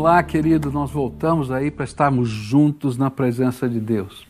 Olá, 0.00 0.22
querido, 0.22 0.70
nós 0.70 0.92
voltamos 0.92 1.50
aí 1.50 1.72
para 1.72 1.84
estarmos 1.84 2.28
juntos 2.28 2.96
na 2.96 3.10
presença 3.10 3.68
de 3.68 3.80
Deus. 3.80 4.28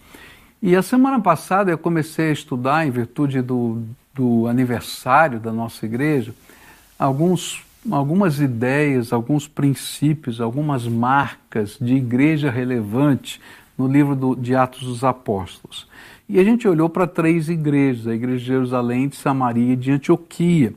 E 0.62 0.75
a 0.75 0.80
semana 0.80 1.21
passada 1.21 1.71
eu 1.71 1.76
comecei 1.76 2.30
a 2.30 2.33
estudar, 2.33 2.87
em 2.87 2.91
virtude 2.91 3.42
do, 3.42 3.82
do 4.14 4.46
aniversário 4.46 5.38
da 5.38 5.52
nossa 5.52 5.84
igreja, 5.84 6.34
alguns, 6.98 7.62
algumas 7.90 8.40
ideias, 8.40 9.12
alguns 9.12 9.46
princípios, 9.46 10.40
algumas 10.40 10.88
marcas 10.88 11.76
de 11.78 11.96
igreja 11.96 12.50
relevante 12.50 13.38
no 13.76 13.87
livro 13.87 14.16
do, 14.16 14.35
de 14.35 14.54
Atos 14.54 14.80
dos 14.80 15.04
Apóstolos. 15.04 15.87
E 16.27 16.41
a 16.41 16.45
gente 16.45 16.66
olhou 16.66 16.88
para 16.88 17.06
três 17.06 17.50
igrejas, 17.50 18.06
a 18.06 18.14
igreja 18.14 18.38
de 18.38 18.46
Jerusalém, 18.46 19.06
de 19.06 19.16
Samaria 19.16 19.74
e 19.74 19.77
de 19.77 19.91
Antioquia 19.91 20.73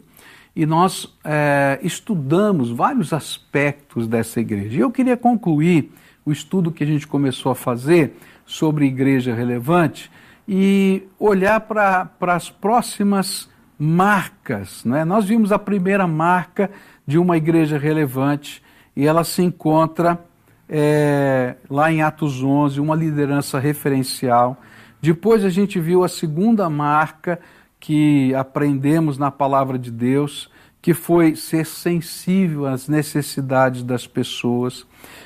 e 0.55 0.65
nós 0.65 1.07
é, 1.23 1.79
estudamos 1.81 2.69
vários 2.69 3.13
aspectos 3.13 4.07
dessa 4.07 4.39
igreja. 4.39 4.77
E 4.77 4.81
eu 4.81 4.91
queria 4.91 5.15
concluir 5.15 5.91
o 6.25 6.31
estudo 6.31 6.71
que 6.71 6.83
a 6.83 6.87
gente 6.87 7.07
começou 7.07 7.51
a 7.51 7.55
fazer 7.55 8.17
sobre 8.45 8.85
igreja 8.85 9.33
relevante 9.33 10.11
e 10.47 11.03
olhar 11.17 11.61
para 11.61 12.09
as 12.21 12.49
próximas 12.49 13.49
marcas. 13.79 14.83
Né? 14.83 15.05
Nós 15.05 15.25
vimos 15.25 15.51
a 15.51 15.57
primeira 15.57 16.05
marca 16.05 16.69
de 17.07 17.17
uma 17.17 17.37
igreja 17.37 17.77
relevante 17.77 18.61
e 18.95 19.07
ela 19.07 19.23
se 19.23 19.41
encontra 19.41 20.19
é, 20.67 21.55
lá 21.69 21.91
em 21.91 22.01
Atos 22.01 22.43
11, 22.43 22.79
uma 22.79 22.95
liderança 22.95 23.57
referencial. 23.57 24.61
Depois 25.01 25.43
a 25.43 25.49
gente 25.49 25.79
viu 25.79 26.03
a 26.03 26.07
segunda 26.07 26.69
marca 26.69 27.39
que 27.81 28.33
aprendemos 28.35 29.17
na 29.17 29.31
palavra 29.31 29.77
de 29.77 29.89
Deus, 29.89 30.49
que 30.81 30.93
foi 30.93 31.35
ser 31.35 31.65
sensível 31.65 32.67
às 32.67 32.87
necessidades 32.87 33.83
das 33.83 34.05
pessoas. 34.07 34.85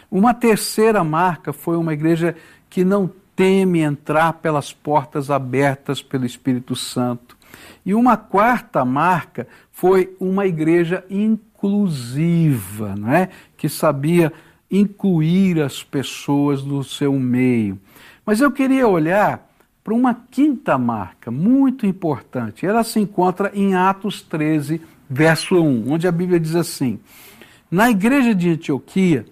Uma 0.10 0.34
terceira 0.34 1.04
marca 1.04 1.52
foi 1.52 1.76
uma 1.76 1.94
igreja 1.94 2.36
que 2.70 2.84
não 2.86 3.12
teme 3.36 3.82
entrar 3.82 4.34
pelas 4.34 4.72
portas 4.72 5.30
abertas 5.30 6.02
pelo 6.02 6.26
Espírito 6.26 6.76
Santo. 6.76 7.38
E 7.86 7.94
uma 7.94 8.16
quarta 8.16 8.84
marca 8.86 9.48
foi 9.70 10.16
uma 10.18 10.48
igreja 10.48 11.04
inclusiva, 11.10 12.96
não 12.96 13.12
é? 13.12 13.30
que 13.58 13.68
sabia 13.68 14.32
incluir 14.72 15.62
as 15.62 15.84
pessoas 15.84 16.64
no 16.64 16.84
seu 16.86 17.14
meio. 17.20 17.78
Mas 18.26 18.40
eu 18.40 18.50
queria 18.52 18.88
olhar 18.88 19.45
para 19.86 19.94
uma 19.94 20.16
quinta 20.32 20.80
marca 20.80 21.30
muito 21.30 21.86
importante. 21.86 22.66
Ela 22.66 22.84
se 22.84 23.00
encontra 23.00 23.52
em 23.54 23.76
Atos 23.76 24.20
13, 24.24 24.82
verso 25.08 25.62
1, 25.62 25.94
onde 25.94 26.08
a 26.08 26.12
Bíblia 26.12 26.40
diz 26.40 26.56
assim: 26.56 27.00
Na 27.70 27.92
igreja 27.92 28.34
de 28.34 28.50
Antioquia 28.50 29.28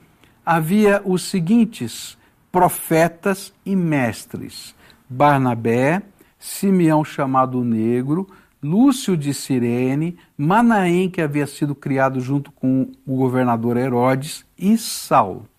havia 0.46 1.02
os 1.04 1.24
seguintes 1.24 2.16
profetas 2.52 3.52
e 3.66 3.76
mestres: 3.76 4.76
Barnabé, 5.10 6.04
Simeão 6.38 7.04
chamado 7.04 7.64
Negro, 7.64 8.30
Lúcio 8.62 9.18
de 9.18 9.34
Cirene, 9.34 10.20
Manaém, 10.38 11.10
que 11.10 11.20
havia 11.20 11.48
sido 11.48 11.74
criado 11.74 12.22
junto 12.22 12.52
com 12.52 12.92
o 13.08 13.16
governador 13.16 13.76
Herodes, 13.76 14.46
e 14.56 14.78
Saulo. 14.78 15.50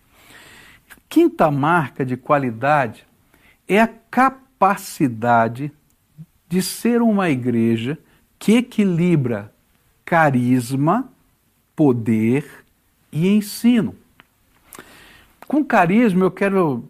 Quinta 1.09 1.51
marca 1.51 2.05
de 2.05 2.15
qualidade 2.15 3.05
é 3.67 3.81
a 3.81 3.87
capacidade 3.87 4.44
capacidade 4.55 5.71
de 6.47 6.61
ser 6.61 7.01
uma 7.01 7.29
igreja 7.29 7.97
que 8.39 8.57
equilibra 8.57 9.51
carisma, 10.03 11.09
poder 11.75 12.45
e 13.11 13.27
ensino. 13.27 13.95
Com 15.47 15.63
carisma 15.63 16.25
eu 16.25 16.31
quero, 16.31 16.87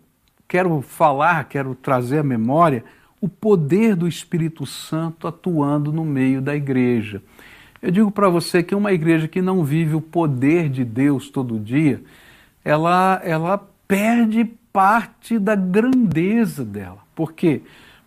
quero 0.47 0.81
falar, 0.81 1.45
quero 1.45 1.73
trazer 1.75 2.19
à 2.19 2.23
memória 2.23 2.83
o 3.19 3.27
poder 3.27 3.95
do 3.95 4.08
Espírito 4.08 4.66
Santo 4.66 5.27
atuando 5.27 5.92
no 5.92 6.05
meio 6.05 6.42
da 6.42 6.55
igreja. 6.55 7.21
Eu 7.82 7.92
digo 7.92 8.11
para 8.11 8.30
você 8.30 8.61
que 8.61 8.76
uma 8.76 8.92
igreja 8.92 9.27
que 9.27 9.42
não 9.42 9.64
vive 9.64 9.95
o 9.95 10.02
poder 10.02 10.70
de 10.70 10.83
Deus 10.83 11.30
todo 11.30 11.59
dia, 11.59 12.03
ela, 12.64 13.21
ela 13.23 13.58
perde 13.87 14.45
parte 14.71 15.39
da 15.39 15.55
grandeza 15.55 16.64
dela. 16.65 17.05
Por 17.15 17.33
quê? 17.33 17.61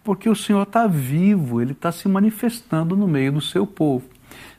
Porque 0.04 0.28
o 0.28 0.36
Senhor 0.36 0.62
está 0.62 0.86
vivo, 0.86 1.60
ele 1.60 1.72
está 1.72 1.90
se 1.90 2.08
manifestando 2.08 2.96
no 2.96 3.08
meio 3.08 3.32
do 3.32 3.40
seu 3.40 3.66
povo. 3.66 4.08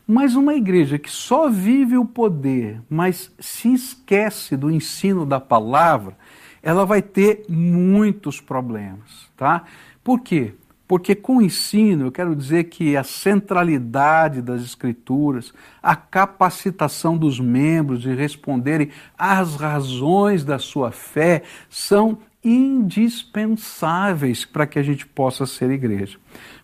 Mas 0.06 0.36
uma 0.36 0.56
igreja 0.56 0.98
que 0.98 1.10
só 1.10 1.50
vive 1.50 1.96
o 1.96 2.04
poder, 2.04 2.82
mas 2.90 3.32
se 3.40 3.72
esquece 3.72 4.58
do 4.58 4.72
ensino 4.72 5.24
da 5.24 5.40
palavra, 5.40 6.18
ela 6.64 6.84
vai 6.84 7.02
ter 7.02 7.46
muitos 7.48 8.42
problemas, 8.42 9.30
tá? 9.38 9.64
Por 10.04 10.22
quê? 10.22 10.56
Porque 10.88 11.14
com 11.14 11.38
o 11.38 11.42
ensino, 11.44 12.08
eu 12.08 12.12
quero 12.12 12.36
dizer 12.36 12.64
que 12.64 12.98
a 12.98 13.04
centralidade 13.04 14.42
das 14.42 14.64
Escrituras, 14.64 15.54
a 15.84 15.96
capacitação 15.96 17.16
dos 17.16 17.40
membros 17.40 18.02
de 18.02 18.12
responderem 18.16 18.90
às 19.16 19.56
razões 19.56 20.44
da 20.44 20.58
sua 20.58 20.92
fé, 20.92 21.44
são 21.70 22.18
indispensáveis 22.44 24.46
para 24.46 24.66
que 24.66 24.80
a 24.80 24.84
gente 24.84 25.06
possa 25.06 25.46
ser 25.46 25.70
igreja. 25.72 26.18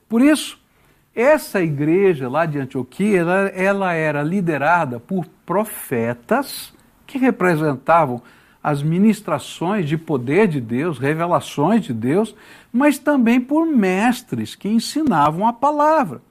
Por 0.08 0.22
isso, 0.22 0.59
essa 1.13 1.62
igreja 1.62 2.30
lá 2.30 2.46
de 2.46 2.59
Antioquia, 2.59 3.19
ela, 3.19 3.40
ela 3.50 3.94
era 3.94 4.22
liderada 4.22 5.00
por 5.00 5.25
profetas 5.46 6.74
que 7.08 7.18
representavam 7.18 8.22
as 8.62 8.81
ministrações 8.81 9.88
de 9.88 9.97
poder 9.97 10.47
de 10.47 10.59
Deus, 10.59 10.97
revelações 10.97 11.84
de 11.84 11.94
Deus, 11.94 12.35
mas 12.74 12.97
também 12.97 13.40
por 13.40 13.66
mestres 13.66 14.56
que 14.56 14.68
ensinavam 14.68 15.47
a 15.47 15.53
palavra. 15.53 16.22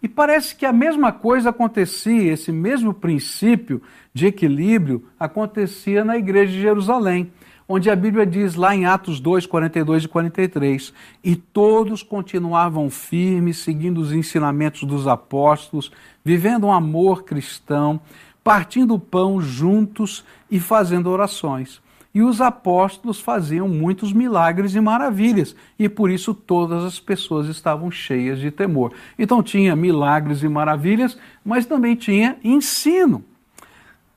E 0.00 0.08
parece 0.08 0.54
que 0.54 0.64
a 0.64 0.72
mesma 0.72 1.10
coisa 1.10 1.50
acontecia, 1.50 2.32
esse 2.32 2.52
mesmo 2.52 2.94
princípio 2.94 3.82
de 4.12 4.26
equilíbrio 4.26 5.04
acontecia 5.18 6.04
na 6.04 6.16
igreja 6.16 6.52
de 6.52 6.60
Jerusalém 6.60 7.32
onde 7.68 7.90
a 7.90 7.96
Bíblia 7.96 8.26
diz 8.26 8.54
lá 8.54 8.74
em 8.74 8.84
Atos 8.84 9.20
2, 9.20 9.46
42 9.46 10.04
e 10.04 10.08
43, 10.08 10.92
e 11.22 11.34
todos 11.36 12.02
continuavam 12.02 12.90
firmes, 12.90 13.58
seguindo 13.58 13.98
os 13.98 14.12
ensinamentos 14.12 14.84
dos 14.84 15.06
apóstolos, 15.06 15.90
vivendo 16.24 16.66
um 16.66 16.72
amor 16.72 17.24
cristão, 17.24 18.00
partindo 18.42 18.94
o 18.94 18.98
pão 18.98 19.40
juntos 19.40 20.24
e 20.50 20.60
fazendo 20.60 21.08
orações. 21.08 21.82
E 22.14 22.22
os 22.22 22.40
apóstolos 22.40 23.18
faziam 23.18 23.68
muitos 23.68 24.12
milagres 24.12 24.76
e 24.76 24.80
maravilhas, 24.80 25.56
e 25.76 25.88
por 25.88 26.10
isso 26.10 26.32
todas 26.32 26.84
as 26.84 27.00
pessoas 27.00 27.48
estavam 27.48 27.90
cheias 27.90 28.38
de 28.38 28.52
temor. 28.52 28.92
Então 29.18 29.42
tinha 29.42 29.74
milagres 29.74 30.42
e 30.44 30.48
maravilhas, 30.48 31.18
mas 31.44 31.66
também 31.66 31.96
tinha 31.96 32.36
ensino. 32.44 33.24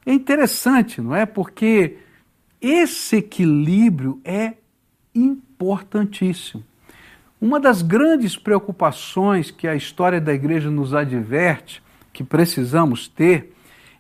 É 0.05 0.13
interessante, 0.13 1.01
não 1.01 1.15
é? 1.15 1.25
Porque 1.25 1.97
esse 2.61 3.17
equilíbrio 3.17 4.19
é 4.23 4.53
importantíssimo. 5.13 6.63
Uma 7.39 7.59
das 7.59 7.81
grandes 7.81 8.35
preocupações 8.35 9.51
que 9.51 9.67
a 9.67 9.75
história 9.75 10.19
da 10.19 10.33
igreja 10.33 10.71
nos 10.71 10.93
adverte, 10.93 11.83
que 12.11 12.23
precisamos 12.23 13.07
ter, 13.07 13.53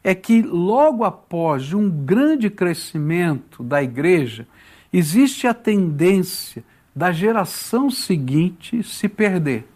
é 0.03 0.15
que 0.15 0.41
logo 0.41 1.03
após 1.03 1.73
um 1.73 1.89
grande 1.89 2.49
crescimento 2.49 3.61
da 3.61 3.83
igreja, 3.83 4.47
existe 4.91 5.45
a 5.45 5.53
tendência 5.53 6.63
da 6.95 7.11
geração 7.11 7.91
seguinte 7.91 8.81
se 8.81 9.07
perder. 9.07 9.67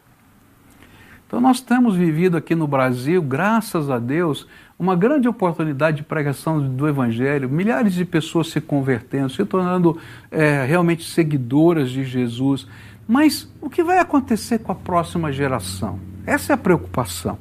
Então, 1.28 1.40
nós 1.40 1.62
temos 1.62 1.96
vivido 1.96 2.36
aqui 2.36 2.56
no 2.56 2.68
Brasil, 2.68 3.22
graças 3.22 3.90
a 3.90 4.00
Deus, 4.00 4.48
uma 4.82 4.96
grande 4.96 5.28
oportunidade 5.28 5.98
de 5.98 6.04
pregação 6.04 6.60
do 6.60 6.88
Evangelho, 6.88 7.48
milhares 7.48 7.94
de 7.94 8.04
pessoas 8.04 8.48
se 8.48 8.60
convertendo, 8.60 9.30
se 9.30 9.46
tornando 9.46 9.96
é, 10.32 10.66
realmente 10.66 11.08
seguidoras 11.08 11.92
de 11.92 12.04
Jesus. 12.04 12.68
Mas 13.08 13.48
o 13.62 13.70
que 13.70 13.84
vai 13.84 14.00
acontecer 14.00 14.58
com 14.58 14.72
a 14.72 14.76
próxima 14.76 15.32
geração? 15.32 16.00
Essa 16.26 16.54
é 16.54 16.56
a 16.56 16.58
preocupação. 16.58 17.38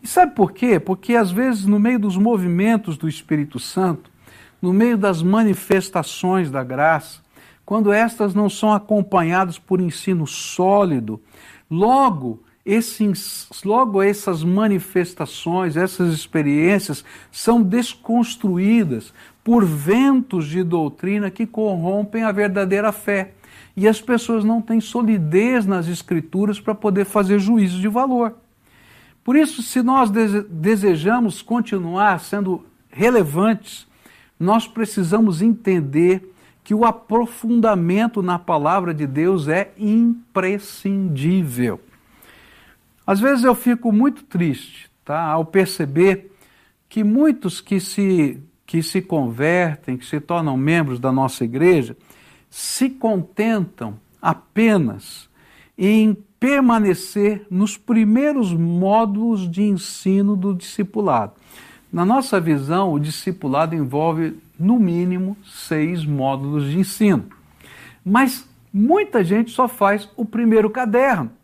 E 0.00 0.06
sabe 0.06 0.36
por 0.36 0.52
quê? 0.52 0.78
Porque 0.78 1.16
às 1.16 1.32
vezes, 1.32 1.66
no 1.66 1.80
meio 1.80 1.98
dos 1.98 2.16
movimentos 2.16 2.96
do 2.96 3.08
Espírito 3.08 3.58
Santo, 3.58 4.08
no 4.62 4.72
meio 4.72 4.96
das 4.96 5.20
manifestações 5.20 6.48
da 6.48 6.62
graça, 6.62 7.18
quando 7.66 7.92
estas 7.92 8.36
não 8.36 8.48
são 8.48 8.72
acompanhadas 8.72 9.58
por 9.58 9.80
ensino 9.80 10.28
sólido, 10.28 11.20
logo 11.68 12.40
logo 13.64 14.02
essas 14.02 14.44
manifestações, 14.44 15.74
essas 15.76 16.12
experiências 16.12 17.02
são 17.32 17.62
desconstruídas 17.62 19.14
por 19.42 19.64
ventos 19.64 20.46
de 20.46 20.62
doutrina 20.62 21.30
que 21.30 21.46
corrompem 21.46 22.24
a 22.24 22.32
verdadeira 22.32 22.92
fé. 22.92 23.32
E 23.74 23.88
as 23.88 24.02
pessoas 24.02 24.44
não 24.44 24.60
têm 24.60 24.80
solidez 24.80 25.64
nas 25.64 25.88
escrituras 25.88 26.60
para 26.60 26.74
poder 26.74 27.06
fazer 27.06 27.38
juízo 27.38 27.80
de 27.80 27.88
valor. 27.88 28.34
Por 29.24 29.34
isso, 29.36 29.62
se 29.62 29.82
nós 29.82 30.10
desejamos 30.50 31.40
continuar 31.40 32.20
sendo 32.20 32.66
relevantes, 32.90 33.88
nós 34.38 34.66
precisamos 34.66 35.40
entender 35.40 36.34
que 36.62 36.74
o 36.74 36.84
aprofundamento 36.84 38.22
na 38.22 38.38
palavra 38.38 38.92
de 38.92 39.06
Deus 39.06 39.48
é 39.48 39.72
imprescindível. 39.78 41.80
Às 43.08 43.20
vezes 43.20 43.42
eu 43.42 43.54
fico 43.54 43.90
muito 43.90 44.22
triste, 44.22 44.90
tá, 45.02 45.18
ao 45.18 45.42
perceber 45.42 46.30
que 46.90 47.02
muitos 47.02 47.58
que 47.58 47.80
se 47.80 48.38
que 48.66 48.82
se 48.82 49.00
convertem, 49.00 49.96
que 49.96 50.04
se 50.04 50.20
tornam 50.20 50.58
membros 50.58 51.00
da 51.00 51.10
nossa 51.10 51.42
igreja, 51.42 51.96
se 52.50 52.90
contentam 52.90 53.98
apenas 54.20 55.26
em 55.78 56.14
permanecer 56.38 57.46
nos 57.50 57.78
primeiros 57.78 58.52
módulos 58.52 59.50
de 59.50 59.62
ensino 59.62 60.36
do 60.36 60.54
discipulado. 60.54 61.32
Na 61.90 62.04
nossa 62.04 62.38
visão, 62.38 62.92
o 62.92 63.00
discipulado 63.00 63.74
envolve, 63.74 64.36
no 64.60 64.78
mínimo, 64.78 65.34
seis 65.46 66.04
módulos 66.04 66.70
de 66.70 66.78
ensino. 66.78 67.24
Mas 68.04 68.46
muita 68.70 69.24
gente 69.24 69.50
só 69.50 69.66
faz 69.66 70.06
o 70.14 70.26
primeiro 70.26 70.68
caderno. 70.68 71.37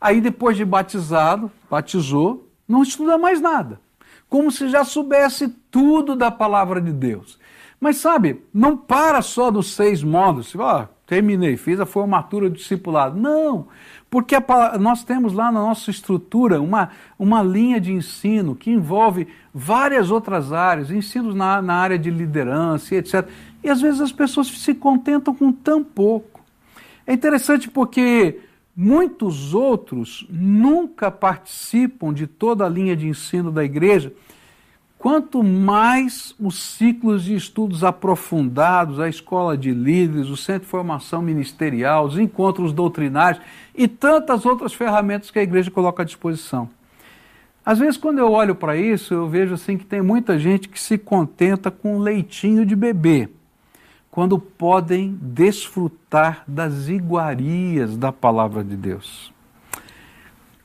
Aí, 0.00 0.20
depois 0.20 0.56
de 0.56 0.64
batizado, 0.64 1.50
batizou, 1.70 2.48
não 2.66 2.82
estuda 2.82 3.18
mais 3.18 3.40
nada. 3.40 3.80
Como 4.28 4.50
se 4.50 4.68
já 4.68 4.84
soubesse 4.84 5.48
tudo 5.70 6.14
da 6.14 6.30
palavra 6.30 6.80
de 6.80 6.92
Deus. 6.92 7.38
Mas 7.80 7.96
sabe, 7.96 8.42
não 8.52 8.76
para 8.76 9.22
só 9.22 9.50
dos 9.50 9.74
seis 9.74 10.02
módulos. 10.02 10.54
Ó, 10.54 10.82
oh, 10.82 10.88
terminei, 11.06 11.56
fiz 11.56 11.80
a 11.80 11.86
formatura 11.86 12.48
do 12.48 12.56
discipulado. 12.56 13.18
Não, 13.18 13.66
porque 14.10 14.36
a, 14.36 14.78
nós 14.78 15.02
temos 15.02 15.32
lá 15.32 15.50
na 15.50 15.60
nossa 15.60 15.90
estrutura 15.90 16.60
uma, 16.60 16.90
uma 17.18 17.42
linha 17.42 17.80
de 17.80 17.92
ensino 17.92 18.54
que 18.54 18.70
envolve 18.70 19.26
várias 19.52 20.10
outras 20.10 20.52
áreas, 20.52 20.90
ensinos 20.90 21.34
na, 21.34 21.62
na 21.62 21.74
área 21.74 21.98
de 21.98 22.10
liderança 22.10 22.94
etc. 22.94 23.26
E 23.64 23.70
às 23.70 23.80
vezes 23.80 24.00
as 24.00 24.12
pessoas 24.12 24.48
se 24.48 24.74
contentam 24.74 25.34
com 25.34 25.50
tão 25.50 25.82
pouco. 25.82 26.40
É 27.06 27.14
interessante 27.14 27.68
porque 27.70 28.40
muitos 28.80 29.54
outros 29.54 30.26
nunca 30.30 31.10
participam 31.10 32.12
de 32.12 32.26
toda 32.26 32.64
a 32.64 32.68
linha 32.68 32.96
de 32.96 33.08
ensino 33.08 33.50
da 33.50 33.64
igreja 33.64 34.12
Quanto 35.00 35.42
mais 35.42 36.34
os 36.38 36.62
ciclos 36.62 37.24
de 37.24 37.34
estudos 37.34 37.82
aprofundados, 37.82 39.00
a 39.00 39.08
escola 39.08 39.56
de 39.56 39.70
líderes, 39.70 40.28
o 40.28 40.36
centro 40.36 40.64
de 40.64 40.66
formação 40.66 41.22
ministerial, 41.22 42.04
os 42.04 42.18
encontros 42.18 42.70
doutrinários 42.70 43.42
e 43.74 43.88
tantas 43.88 44.44
outras 44.44 44.74
ferramentas 44.74 45.30
que 45.30 45.38
a 45.38 45.42
igreja 45.42 45.70
coloca 45.70 46.02
à 46.02 46.04
disposição. 46.04 46.68
Às 47.64 47.78
vezes, 47.78 47.96
quando 47.96 48.18
eu 48.18 48.30
olho 48.30 48.54
para 48.54 48.76
isso, 48.76 49.14
eu 49.14 49.26
vejo 49.26 49.54
assim 49.54 49.78
que 49.78 49.86
tem 49.86 50.02
muita 50.02 50.38
gente 50.38 50.68
que 50.68 50.78
se 50.78 50.98
contenta 50.98 51.70
com 51.70 51.98
leitinho 51.98 52.66
de 52.66 52.76
bebê, 52.76 53.26
quando 54.10 54.38
podem 54.38 55.16
desfrutar 55.20 56.42
das 56.46 56.88
iguarias 56.88 57.96
da 57.96 58.10
palavra 58.10 58.64
de 58.64 58.76
Deus. 58.76 59.32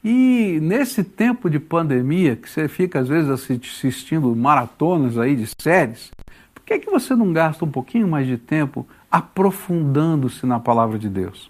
E 0.03 0.59
nesse 0.61 1.03
tempo 1.03 1.49
de 1.49 1.59
pandemia, 1.59 2.35
que 2.35 2.49
você 2.49 2.67
fica 2.67 2.99
às 2.99 3.07
vezes 3.07 3.29
assistindo 3.29 4.35
maratonas 4.35 5.17
aí 5.17 5.35
de 5.35 5.47
séries, 5.59 6.11
por 6.53 6.63
que, 6.63 6.79
que 6.79 6.89
você 6.89 7.15
não 7.15 7.33
gasta 7.33 7.65
um 7.65 7.71
pouquinho 7.71 8.07
mais 8.07 8.27
de 8.27 8.37
tempo 8.37 8.87
aprofundando-se 9.09 10.45
na 10.45 10.59
palavra 10.59 10.97
de 10.97 11.09
Deus? 11.09 11.49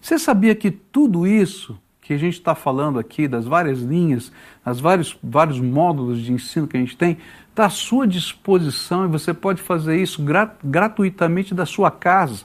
Você 0.00 0.18
sabia 0.18 0.54
que 0.54 0.70
tudo 0.70 1.26
isso 1.26 1.78
que 2.00 2.14
a 2.14 2.18
gente 2.18 2.34
está 2.34 2.54
falando 2.54 3.00
aqui, 3.00 3.26
das 3.26 3.44
várias 3.44 3.80
linhas, 3.80 4.30
das 4.64 4.78
vários, 4.78 5.18
vários 5.20 5.58
módulos 5.58 6.20
de 6.20 6.32
ensino 6.32 6.68
que 6.68 6.76
a 6.76 6.80
gente 6.80 6.96
tem, 6.96 7.18
está 7.56 7.64
à 7.64 7.70
sua 7.70 8.06
disposição 8.06 9.06
e 9.06 9.08
você 9.08 9.32
pode 9.32 9.62
fazer 9.62 9.96
isso 9.96 10.22
gratuitamente 10.62 11.54
da 11.54 11.64
sua 11.64 11.90
casa. 11.90 12.44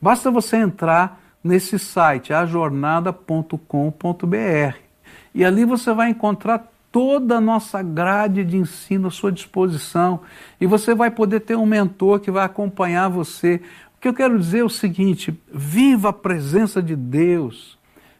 Basta 0.00 0.30
você 0.30 0.58
entrar 0.58 1.20
nesse 1.42 1.76
site, 1.76 2.32
ajornada.com.br. 2.32 4.76
E 5.34 5.44
ali 5.44 5.64
você 5.64 5.92
vai 5.92 6.10
encontrar 6.10 6.72
toda 6.92 7.38
a 7.38 7.40
nossa 7.40 7.82
grade 7.82 8.44
de 8.44 8.56
ensino 8.56 9.08
à 9.08 9.10
sua 9.10 9.32
disposição. 9.32 10.20
E 10.60 10.66
você 10.66 10.94
vai 10.94 11.10
poder 11.10 11.40
ter 11.40 11.56
um 11.56 11.66
mentor 11.66 12.20
que 12.20 12.30
vai 12.30 12.44
acompanhar 12.44 13.08
você. 13.08 13.60
O 13.96 14.00
que 14.00 14.06
eu 14.06 14.14
quero 14.14 14.38
dizer 14.38 14.60
é 14.60 14.64
o 14.64 14.70
seguinte: 14.70 15.36
viva 15.52 16.10
a 16.10 16.12
presença 16.12 16.80
de 16.80 16.94
Deus, 16.94 17.76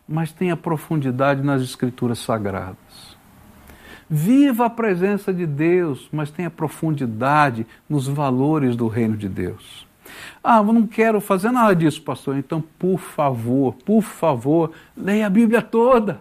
mas 0.09 0.33
tenha 0.33 0.57
profundidade 0.57 1.43
nas 1.43 1.63
Escrituras 1.63 2.19
Sagradas. 2.19 2.84
Viva 4.09 4.67
a 4.67 4.71
presença 4.71 5.33
de 5.33 5.47
Deus, 5.47 6.09
mas 6.13 6.31
tenha 6.31 6.51
profundidade 6.51 7.67
nos 7.89 8.07
valores 8.07 8.77
do 8.77 8.87
reino 8.87 9.17
de 9.17 9.29
Deus. 9.29 9.87
Ah, 10.43 10.59
eu 10.59 10.73
não 10.73 10.87
quero 10.87 11.21
fazer 11.21 11.51
nada 11.51 11.75
disso, 11.75 12.03
pastor. 12.03 12.37
Então, 12.37 12.63
por 12.79 12.99
favor, 12.99 13.75
por 13.85 14.03
favor, 14.03 14.73
leia 14.97 15.27
a 15.27 15.31
Bíblia 15.31 15.63
toda. 15.63 16.21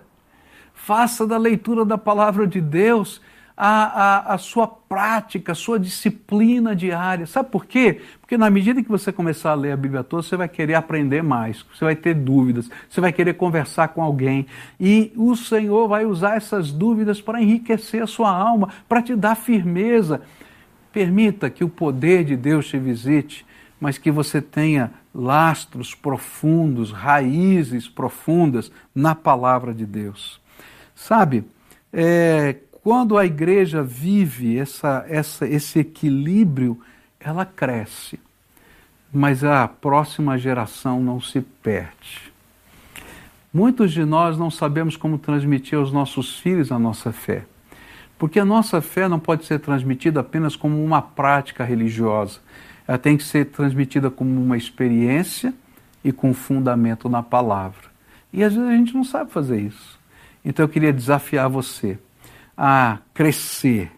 Faça 0.74 1.28
da 1.28 1.38
leitura 1.38 1.86
da 1.86 1.98
palavra 1.98 2.48
de 2.48 2.60
Deus 2.60 3.22
a, 3.56 3.68
a, 3.68 4.34
a, 4.34 4.38
sua 4.38 4.68
prática, 4.68 5.52
a 5.52 5.56
sua 5.56 5.80
disciplina 5.80 6.76
diária. 6.76 7.26
Sabe 7.28 7.50
por 7.50 7.66
quê? 7.66 8.02
Porque 8.20 8.38
na 8.38 8.50
medida 8.50 8.82
que 8.82 8.90
você 8.90 9.12
começar 9.12 9.52
a 9.52 9.56
ler 9.56 9.72
a 9.72 9.78
Bíblia 9.78 10.04
toda, 10.04 10.24
você 10.24 10.36
vai 10.36 10.50
querer 10.50 10.74
aprender 10.74 11.22
mais, 11.22 11.64
você 11.74 11.86
vai 11.86 11.96
ter 11.96 12.16
dúvidas, 12.16 12.70
você 12.90 13.00
vai 13.00 13.14
querer 13.14 13.36
conversar 13.36 13.90
com 13.90 14.02
alguém. 14.02 14.48
E 14.80 15.14
o 15.16 15.36
Senhor 15.36 15.88
vai 15.88 16.06
usar 16.06 16.36
essas 16.36 16.72
dúvidas 16.72 17.22
para 17.22 17.42
enriquecer 17.42 18.02
a 18.02 18.08
sua 18.08 18.32
alma, 18.32 18.70
para 18.90 19.02
te 19.02 19.16
dar 19.16 19.36
firmeza. 19.36 20.22
Permita 20.92 21.50
que 21.50 21.64
o 21.64 21.70
poder 21.70 22.24
de 22.24 22.36
Deus 22.36 22.68
te 22.68 22.78
visite, 22.78 23.46
mas 23.80 23.98
que 23.98 24.10
você 24.10 24.42
tenha 24.42 24.92
lastros 25.14 25.94
profundos, 25.94 26.92
raízes 26.92 27.88
profundas 27.88 28.72
na 28.96 29.14
palavra 29.14 29.74
de 29.74 29.86
Deus. 29.86 30.42
Sabe, 30.96 31.44
é, 31.92 32.56
quando 32.84 33.18
a 33.18 33.26
igreja 33.26 33.82
vive 33.82 34.58
essa, 34.58 35.06
essa, 35.08 35.48
esse 35.48 35.80
equilíbrio, 35.80 36.78
ela 37.18 37.46
cresce, 37.46 38.20
mas 39.12 39.42
a 39.42 39.66
próxima 39.70 40.38
geração 40.38 41.02
não 41.02 41.22
se 41.22 41.40
perde. 41.40 42.34
Muitos 43.54 43.94
de 43.94 44.04
nós 44.04 44.38
não 44.38 44.52
sabemos 44.52 44.98
como 44.98 45.18
transmitir 45.18 45.80
aos 45.80 45.94
nossos 45.94 46.38
filhos 46.38 46.74
a 46.74 46.80
nossa 46.80 47.14
fé, 47.14 47.46
porque 48.20 48.38
a 48.38 48.44
nossa 48.44 48.82
fé 48.82 49.08
não 49.08 49.20
pode 49.20 49.46
ser 49.46 49.60
transmitida 49.60 50.20
apenas 50.20 50.58
como 50.58 50.84
uma 50.84 51.02
prática 51.02 51.64
religiosa, 51.64 52.42
ela 52.86 52.98
tem 52.98 53.16
que 53.16 53.24
ser 53.24 53.46
transmitida 53.46 54.12
como 54.12 54.30
uma 54.30 54.58
experiência 54.58 55.54
e 56.04 56.12
com 56.12 56.34
fundamento 56.34 57.08
na 57.08 57.24
palavra. 57.24 57.94
E 58.34 58.44
às 58.44 58.54
vezes 58.54 58.70
a 58.70 58.76
gente 58.76 58.94
não 58.94 59.06
sabe 59.06 59.32
fazer 59.32 59.62
isso. 59.62 59.98
Então 60.44 60.66
eu 60.66 60.70
queria 60.70 60.92
desafiar 60.92 61.48
você 61.48 61.98
a 62.58 63.00
crescer 63.14 63.92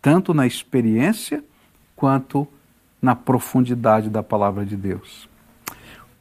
tanto 0.00 0.32
na 0.32 0.46
experiência 0.46 1.42
quanto 1.94 2.46
na 3.00 3.14
profundidade 3.14 4.08
da 4.08 4.22
palavra 4.22 4.64
de 4.64 4.76
Deus. 4.76 5.28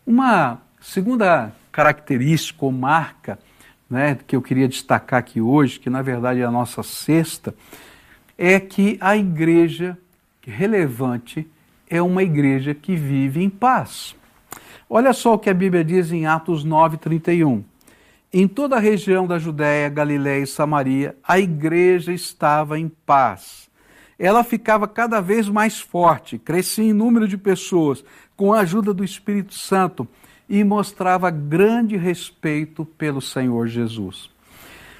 Uma 0.05 0.59
segunda 0.79 1.51
característica 1.71 2.65
ou 2.65 2.71
marca 2.71 3.37
né, 3.89 4.17
que 4.27 4.35
eu 4.35 4.41
queria 4.41 4.67
destacar 4.67 5.19
aqui 5.19 5.39
hoje, 5.39 5.79
que 5.79 5.89
na 5.89 6.01
verdade 6.01 6.41
é 6.41 6.45
a 6.45 6.51
nossa 6.51 6.81
sexta, 6.81 7.53
é 8.37 8.59
que 8.59 8.97
a 8.99 9.15
igreja 9.15 9.97
relevante 10.41 11.47
é 11.89 12.01
uma 12.01 12.23
igreja 12.23 12.73
que 12.73 12.95
vive 12.95 13.43
em 13.43 13.49
paz. 13.49 14.15
Olha 14.89 15.13
só 15.13 15.33
o 15.33 15.39
que 15.39 15.49
a 15.49 15.53
Bíblia 15.53 15.83
diz 15.83 16.11
em 16.11 16.25
Atos 16.25 16.63
9, 16.63 16.97
31. 16.97 17.63
Em 18.33 18.47
toda 18.47 18.75
a 18.75 18.79
região 18.79 19.25
da 19.25 19.39
Judéia, 19.39 19.87
Galiléia 19.87 20.43
e 20.43 20.47
Samaria, 20.47 21.15
a 21.23 21.39
igreja 21.39 22.11
estava 22.11 22.77
em 22.77 22.89
paz. 22.89 23.69
Ela 24.17 24.43
ficava 24.43 24.87
cada 24.87 25.21
vez 25.21 25.47
mais 25.47 25.79
forte, 25.79 26.37
crescia 26.37 26.85
em 26.85 26.93
número 26.93 27.27
de 27.27 27.37
pessoas, 27.37 28.03
com 28.35 28.53
a 28.53 28.59
ajuda 28.59 28.93
do 28.93 29.03
Espírito 29.03 29.53
Santo, 29.53 30.07
e 30.49 30.63
mostrava 30.63 31.29
grande 31.29 31.97
respeito 31.97 32.85
pelo 32.85 33.21
Senhor 33.21 33.67
Jesus. 33.67 34.29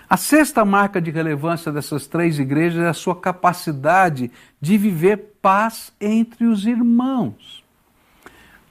A 0.08 0.17
sexta 0.17 0.63
marca 0.63 1.01
de 1.01 1.10
relevância 1.10 1.72
dessas 1.72 2.08
três 2.08 2.39
igrejas 2.39 2.84
é 2.84 2.88
a 2.88 2.94
sua 2.94 3.15
capacidade 3.15 4.32
de 4.62 4.77
viver 4.77 5.38
paz 5.41 5.91
entre 6.00 6.46
os 6.46 6.65
irmãos. 6.65 7.64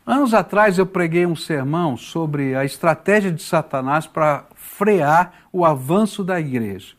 Anos 0.06 0.34
atrás 0.34 0.76
eu 0.76 0.84
preguei 0.84 1.24
um 1.24 1.34
sermão 1.34 1.96
sobre 1.96 2.54
a 2.54 2.62
estratégia 2.62 3.32
de 3.32 3.42
Satanás 3.42 4.06
para 4.06 4.44
frear 4.54 5.32
o 5.50 5.64
avanço 5.64 6.22
da 6.22 6.38
igreja. 6.38 6.94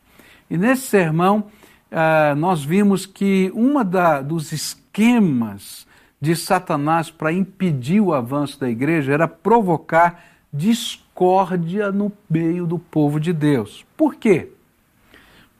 E 0.49 0.57
nesse 0.57 0.87
sermão, 0.87 1.45
uh, 1.91 2.35
nós 2.35 2.63
vimos 2.63 3.05
que 3.05 3.51
uma 3.53 3.83
dos 4.23 4.51
esquemas 4.51 5.85
de 6.19 6.35
Satanás 6.35 7.11
para 7.11 7.31
impedir 7.31 8.01
o 8.01 8.11
avanço 8.11 8.59
da 8.59 8.67
igreja 8.67 9.13
era 9.13 9.27
provocar 9.27 10.23
discórdia 10.51 11.91
no 11.91 12.11
meio 12.27 12.65
do 12.65 12.79
povo 12.79 13.19
de 13.19 13.31
Deus. 13.31 13.85
Por 13.95 14.15
quê? 14.15 14.51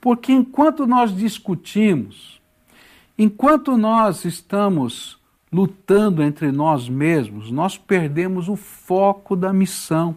Porque 0.00 0.32
enquanto 0.32 0.84
nós 0.84 1.16
discutimos, 1.16 2.40
enquanto 3.16 3.76
nós 3.76 4.24
estamos 4.24 5.16
lutando 5.56 6.22
entre 6.22 6.52
nós 6.52 6.86
mesmos, 6.86 7.50
nós 7.50 7.78
perdemos 7.78 8.46
o 8.46 8.56
foco 8.56 9.34
da 9.34 9.54
missão 9.54 10.14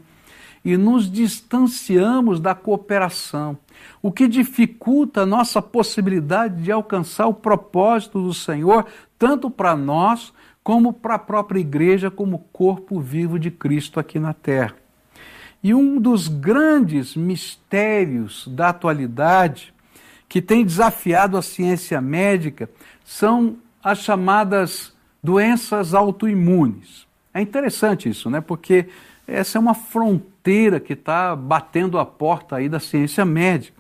e 0.66 0.76
nos 0.76 1.10
distanciamos 1.10 2.42
da 2.42 2.54
cooperação, 2.54 3.58
o 4.02 4.12
que 4.12 4.28
dificulta 4.28 5.22
a 5.22 5.26
nossa 5.26 5.62
possibilidade 5.62 6.62
de 6.62 6.74
alcançar 6.74 7.28
o 7.28 7.34
propósito 7.34 8.22
do 8.22 8.34
Senhor, 8.34 8.86
tanto 9.18 9.50
para 9.50 9.78
nós 9.78 10.34
como 10.62 10.92
para 10.92 11.16
a 11.16 11.20
própria 11.20 11.62
igreja, 11.62 12.12
como 12.12 12.40
corpo 12.52 13.00
vivo 13.00 13.40
de 13.40 13.50
Cristo 13.50 13.98
aqui 13.98 14.20
na 14.20 14.34
terra. 14.34 14.76
E 15.64 15.74
um 15.74 16.02
dos 16.02 16.28
grandes 16.28 17.16
mistérios 17.16 18.46
da 18.46 18.70
atualidade 18.70 19.74
que 20.28 20.42
tem 20.42 20.66
desafiado 20.66 21.38
a 21.38 21.42
ciência 21.42 22.02
médica 22.02 22.70
são 23.06 23.56
as 23.82 24.00
chamadas 24.00 24.99
doenças 25.24 25.94
autoimunes. 25.94 27.08
É 27.34 27.42
interessante 27.42 28.10
isso, 28.10 28.30
né? 28.30 28.42
Porque 28.42 28.88
essa 29.28 29.58
é 29.58 29.62
uma 29.62 29.74
fronteira 29.74 30.80
que 30.80 30.94
está 30.94 31.36
batendo 31.36 32.00
a 32.00 32.06
porta 32.06 32.56
aí 32.56 32.68
da 32.68 32.80
ciência 32.80 33.24
médica. 33.24 33.78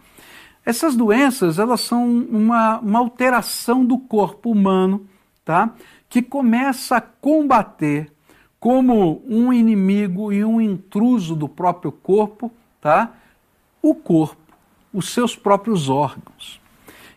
Essas 0.65 0.95
doenças, 0.95 1.57
elas 1.57 1.81
são 1.81 2.07
uma, 2.07 2.79
uma 2.79 2.99
alteração 2.99 3.83
do 3.83 3.97
corpo 3.97 4.51
humano, 4.51 5.07
tá? 5.43 5.73
Que 6.07 6.21
começa 6.21 6.97
a 6.97 7.01
combater 7.01 8.11
como 8.59 9.23
um 9.27 9.51
inimigo 9.51 10.31
e 10.31 10.43
um 10.43 10.59
intruso 10.59 11.35
do 11.35 11.47
próprio 11.47 11.91
corpo, 11.91 12.51
tá? 12.81 13.13
O 13.81 13.95
corpo 13.95 14.49
os 14.93 15.09
seus 15.09 15.35
próprios 15.35 15.89
órgãos. 15.89 16.59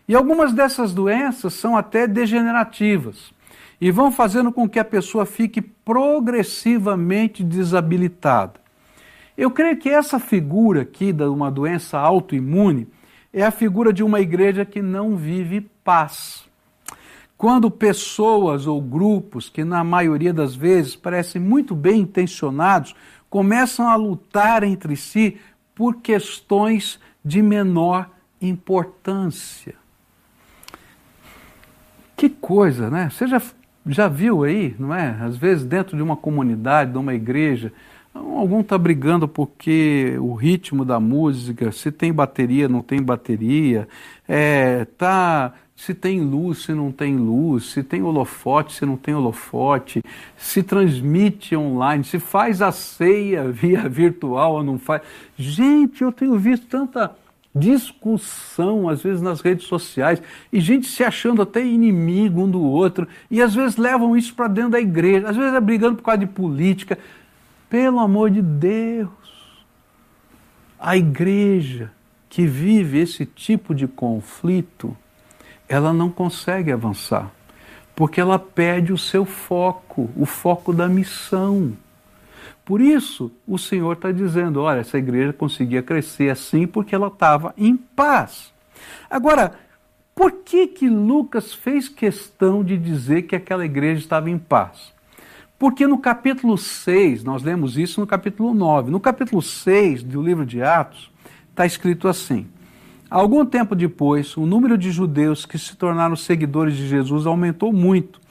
E 0.07 0.15
algumas 0.15 0.53
dessas 0.53 0.93
doenças 0.93 1.53
são 1.53 1.77
até 1.77 2.07
degenerativas 2.07 3.33
e 3.79 3.91
vão 3.91 4.11
fazendo 4.11 4.51
com 4.51 4.67
que 4.67 4.79
a 4.79 4.85
pessoa 4.85 5.25
fique 5.25 5.61
progressivamente 5.61 7.43
desabilitada. 7.43 8.53
Eu 9.37 9.49
creio 9.49 9.77
que 9.77 9.89
essa 9.89 10.19
figura 10.19 10.81
aqui 10.81 11.11
de 11.11 11.23
uma 11.23 11.49
doença 11.49 11.97
autoimune 11.97 12.87
é 13.33 13.43
a 13.43 13.51
figura 13.51 13.91
de 13.91 14.03
uma 14.03 14.19
igreja 14.19 14.63
que 14.63 14.81
não 14.81 15.15
vive 15.15 15.61
paz. 15.83 16.45
Quando 17.35 17.69
pessoas 17.69 18.67
ou 18.67 18.79
grupos, 18.79 19.49
que 19.49 19.63
na 19.63 19.83
maioria 19.83 20.31
das 20.31 20.55
vezes 20.55 20.95
parecem 20.95 21.41
muito 21.41 21.75
bem 21.75 22.01
intencionados, 22.01 22.95
começam 23.29 23.89
a 23.89 23.95
lutar 23.95 24.63
entre 24.63 24.95
si 24.95 25.37
por 25.73 25.95
questões 25.95 26.99
de 27.25 27.41
menor 27.41 28.09
importância. 28.39 29.75
Que 32.15 32.29
coisa, 32.29 32.89
né? 32.89 33.09
Você 33.09 33.27
já, 33.87 34.07
viu 34.07 34.43
aí, 34.43 34.75
não 34.79 34.93
é? 34.93 35.17
Às 35.21 35.37
vezes 35.37 35.65
dentro 35.65 35.95
de 35.97 36.03
uma 36.03 36.15
comunidade, 36.15 36.91
de 36.91 36.97
uma 36.97 37.13
igreja, 37.13 37.71
algum 38.13 38.61
está 38.61 38.77
brigando 38.77 39.27
porque 39.27 40.15
o 40.19 40.33
ritmo 40.33 40.85
da 40.85 40.99
música, 40.99 41.71
se 41.71 41.91
tem 41.91 42.13
bateria, 42.13 42.69
não 42.69 42.81
tem 42.81 43.01
bateria, 43.01 43.87
é, 44.27 44.85
tá, 44.97 45.53
se 45.75 45.93
tem 45.93 46.21
luz, 46.21 46.59
se 46.59 46.73
não 46.73 46.91
tem 46.91 47.17
luz, 47.17 47.71
se 47.71 47.83
tem 47.83 48.01
holofote, 48.03 48.73
se 48.73 48.85
não 48.85 48.95
tem 48.95 49.15
holofote, 49.15 50.01
se 50.37 50.63
transmite 50.63 51.55
online, 51.55 52.03
se 52.03 52.19
faz 52.19 52.61
a 52.61 52.71
ceia 52.71 53.49
via 53.51 53.89
virtual 53.89 54.53
ou 54.55 54.63
não 54.63 54.77
faz. 54.77 55.01
Gente, 55.37 56.03
eu 56.03 56.11
tenho 56.11 56.37
visto 56.37 56.67
tanta 56.67 57.11
discussão, 57.55 58.89
às 58.89 59.01
vezes 59.03 59.21
nas 59.21 59.41
redes 59.41 59.67
sociais, 59.67 60.21
e 60.51 60.59
gente 60.59 60.87
se 60.87 61.03
achando 61.03 61.41
até 61.41 61.63
inimigo 61.63 62.41
um 62.41 62.49
do 62.49 62.61
outro, 62.61 63.07
e 63.29 63.41
às 63.41 63.53
vezes 63.53 63.77
levam 63.77 64.17
isso 64.17 64.33
para 64.33 64.47
dentro 64.47 64.71
da 64.71 64.79
igreja, 64.79 65.29
às 65.29 65.35
vezes 65.35 65.53
é 65.53 65.59
brigando 65.61 65.97
por 65.97 66.03
causa 66.03 66.19
de 66.19 66.27
política. 66.27 66.97
Pelo 67.69 67.99
amor 67.99 68.31
de 68.31 68.41
Deus, 68.41 69.09
a 70.79 70.97
igreja 70.97 71.91
que 72.27 72.47
vive 72.47 72.99
esse 72.99 73.25
tipo 73.25 73.75
de 73.75 73.87
conflito, 73.87 74.97
ela 75.69 75.93
não 75.93 76.09
consegue 76.09 76.71
avançar, 76.71 77.31
porque 77.95 78.19
ela 78.19 78.39
perde 78.39 78.91
o 78.91 78.97
seu 78.97 79.25
foco, 79.25 80.09
o 80.15 80.25
foco 80.25 80.73
da 80.73 80.87
missão. 80.87 81.73
Por 82.65 82.79
isso, 82.79 83.31
o 83.47 83.57
Senhor 83.57 83.93
está 83.93 84.11
dizendo: 84.11 84.61
olha, 84.61 84.79
essa 84.79 84.97
igreja 84.97 85.33
conseguia 85.33 85.83
crescer 85.83 86.29
assim 86.29 86.65
porque 86.65 86.95
ela 86.95 87.07
estava 87.07 87.53
em 87.57 87.75
paz. 87.75 88.53
Agora, 89.09 89.53
por 90.15 90.31
que, 90.31 90.67
que 90.67 90.87
Lucas 90.87 91.53
fez 91.53 91.89
questão 91.89 92.63
de 92.63 92.77
dizer 92.77 93.23
que 93.23 93.35
aquela 93.35 93.65
igreja 93.65 93.99
estava 93.99 94.29
em 94.29 94.37
paz? 94.37 94.93
Porque 95.57 95.87
no 95.87 95.97
capítulo 95.97 96.57
6, 96.57 97.23
nós 97.23 97.43
lemos 97.43 97.77
isso 97.77 97.99
no 97.99 98.07
capítulo 98.07 98.53
9, 98.53 98.91
no 98.91 98.99
capítulo 98.99 99.41
6 99.41 100.03
do 100.03 100.21
livro 100.21 100.45
de 100.45 100.61
Atos, 100.61 101.11
está 101.49 101.65
escrito 101.65 102.07
assim: 102.07 102.47
Algum 103.09 103.45
tempo 103.45 103.75
depois, 103.75 104.37
o 104.37 104.45
número 104.45 104.77
de 104.77 104.91
judeus 104.91 105.45
que 105.45 105.57
se 105.57 105.75
tornaram 105.75 106.15
seguidores 106.15 106.75
de 106.75 106.87
Jesus 106.87 107.25
aumentou 107.25 107.73
muito 107.73 108.22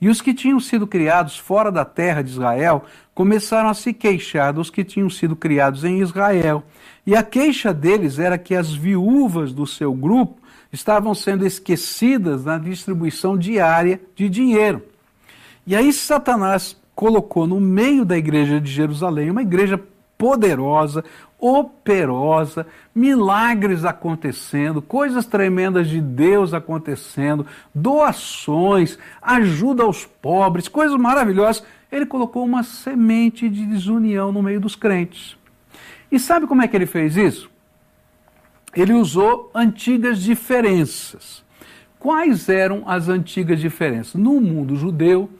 e 0.00 0.08
os 0.08 0.22
que 0.22 0.32
tinham 0.32 0.58
sido 0.58 0.86
criados 0.86 1.36
fora 1.36 1.70
da 1.70 1.84
terra 1.84 2.22
de 2.22 2.30
Israel 2.30 2.84
começaram 3.14 3.68
a 3.68 3.74
se 3.74 3.92
queixar 3.92 4.52
dos 4.52 4.70
que 4.70 4.82
tinham 4.82 5.10
sido 5.10 5.36
criados 5.36 5.84
em 5.84 6.00
Israel. 6.00 6.62
E 7.06 7.14
a 7.14 7.22
queixa 7.22 7.74
deles 7.74 8.18
era 8.18 8.38
que 8.38 8.54
as 8.54 8.72
viúvas 8.72 9.52
do 9.52 9.66
seu 9.66 9.92
grupo 9.92 10.38
estavam 10.72 11.14
sendo 11.14 11.44
esquecidas 11.44 12.44
na 12.44 12.56
distribuição 12.56 13.36
diária 13.36 14.00
de 14.14 14.28
dinheiro. 14.28 14.82
E 15.66 15.76
aí 15.76 15.92
Satanás 15.92 16.76
colocou 16.94 17.46
no 17.46 17.60
meio 17.60 18.04
da 18.04 18.16
igreja 18.16 18.60
de 18.60 18.70
Jerusalém, 18.70 19.30
uma 19.30 19.42
igreja 19.42 19.80
poderosa, 20.20 21.02
operosa, 21.38 22.66
milagres 22.94 23.86
acontecendo, 23.86 24.82
coisas 24.82 25.24
tremendas 25.24 25.88
de 25.88 25.98
Deus 25.98 26.52
acontecendo, 26.52 27.46
doações, 27.74 28.98
ajuda 29.22 29.82
aos 29.82 30.04
pobres, 30.04 30.68
coisas 30.68 31.00
maravilhosas. 31.00 31.64
Ele 31.90 32.04
colocou 32.04 32.44
uma 32.44 32.62
semente 32.62 33.48
de 33.48 33.64
desunião 33.64 34.30
no 34.30 34.42
meio 34.42 34.60
dos 34.60 34.76
crentes. 34.76 35.38
E 36.12 36.18
sabe 36.18 36.46
como 36.46 36.60
é 36.60 36.68
que 36.68 36.76
ele 36.76 36.84
fez 36.84 37.16
isso? 37.16 37.50
Ele 38.76 38.92
usou 38.92 39.50
antigas 39.54 40.20
diferenças. 40.20 41.42
Quais 41.98 42.50
eram 42.50 42.82
as 42.86 43.08
antigas 43.08 43.58
diferenças? 43.58 44.20
No 44.20 44.38
mundo 44.38 44.76
judeu, 44.76 45.30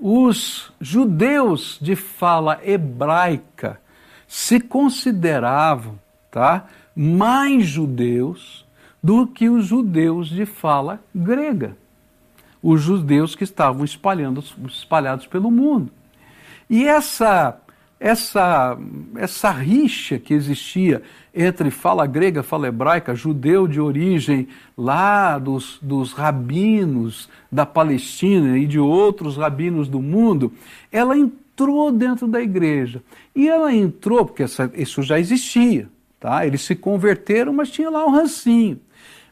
os 0.00 0.72
judeus 0.80 1.78
de 1.80 1.96
fala 1.96 2.60
hebraica 2.62 3.80
se 4.26 4.60
consideravam 4.60 5.98
tá, 6.30 6.66
mais 6.94 7.66
judeus 7.66 8.66
do 9.02 9.26
que 9.26 9.48
os 9.48 9.66
judeus 9.66 10.28
de 10.28 10.44
fala 10.44 11.00
grega, 11.14 11.76
os 12.62 12.82
judeus 12.82 13.34
que 13.34 13.44
estavam 13.44 13.84
espalhando, 13.84 14.42
espalhados 14.66 15.26
pelo 15.26 15.50
mundo. 15.50 15.90
E 16.68 16.86
essa 16.86 17.58
essa, 18.00 18.78
essa 19.16 19.50
rixa 19.50 20.18
que 20.18 20.32
existia 20.32 21.02
entre 21.34 21.70
fala 21.70 22.06
grega, 22.06 22.42
fala 22.42 22.68
hebraica, 22.68 23.14
judeu 23.14 23.66
de 23.66 23.80
origem 23.80 24.48
lá 24.76 25.38
dos, 25.38 25.78
dos 25.82 26.12
rabinos 26.12 27.28
da 27.50 27.66
Palestina 27.66 28.58
e 28.58 28.66
de 28.66 28.78
outros 28.78 29.36
rabinos 29.36 29.88
do 29.88 30.00
mundo, 30.00 30.52
ela 30.92 31.16
entrou 31.16 31.90
dentro 31.90 32.26
da 32.26 32.40
igreja. 32.40 33.02
E 33.34 33.48
ela 33.48 33.72
entrou, 33.74 34.24
porque 34.24 34.44
essa, 34.44 34.70
isso 34.74 35.02
já 35.02 35.18
existia, 35.18 35.88
tá? 36.20 36.46
Eles 36.46 36.62
se 36.62 36.74
converteram, 36.74 37.52
mas 37.52 37.70
tinha 37.70 37.90
lá 37.90 38.06
um 38.06 38.10
rancinho. 38.10 38.80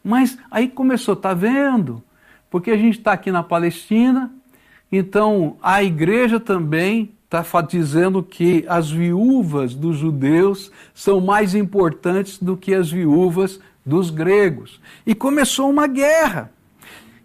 Mas 0.02 0.38
aí 0.50 0.68
começou, 0.68 1.16
tá 1.16 1.34
vendo? 1.34 2.02
Porque 2.50 2.70
a 2.70 2.76
gente 2.76 2.98
está 2.98 3.12
aqui 3.12 3.32
na 3.32 3.42
Palestina, 3.42 4.32
então 4.90 5.56
a 5.60 5.82
igreja 5.82 6.38
também 6.38 7.15
está 7.26 7.60
dizendo 7.60 8.22
que 8.22 8.64
as 8.68 8.90
viúvas 8.90 9.74
dos 9.74 9.98
judeus 9.98 10.70
são 10.94 11.20
mais 11.20 11.54
importantes 11.54 12.38
do 12.38 12.56
que 12.56 12.72
as 12.72 12.90
viúvas 12.90 13.60
dos 13.84 14.10
gregos. 14.10 14.80
E 15.04 15.14
começou 15.14 15.68
uma 15.68 15.86
guerra. 15.86 16.52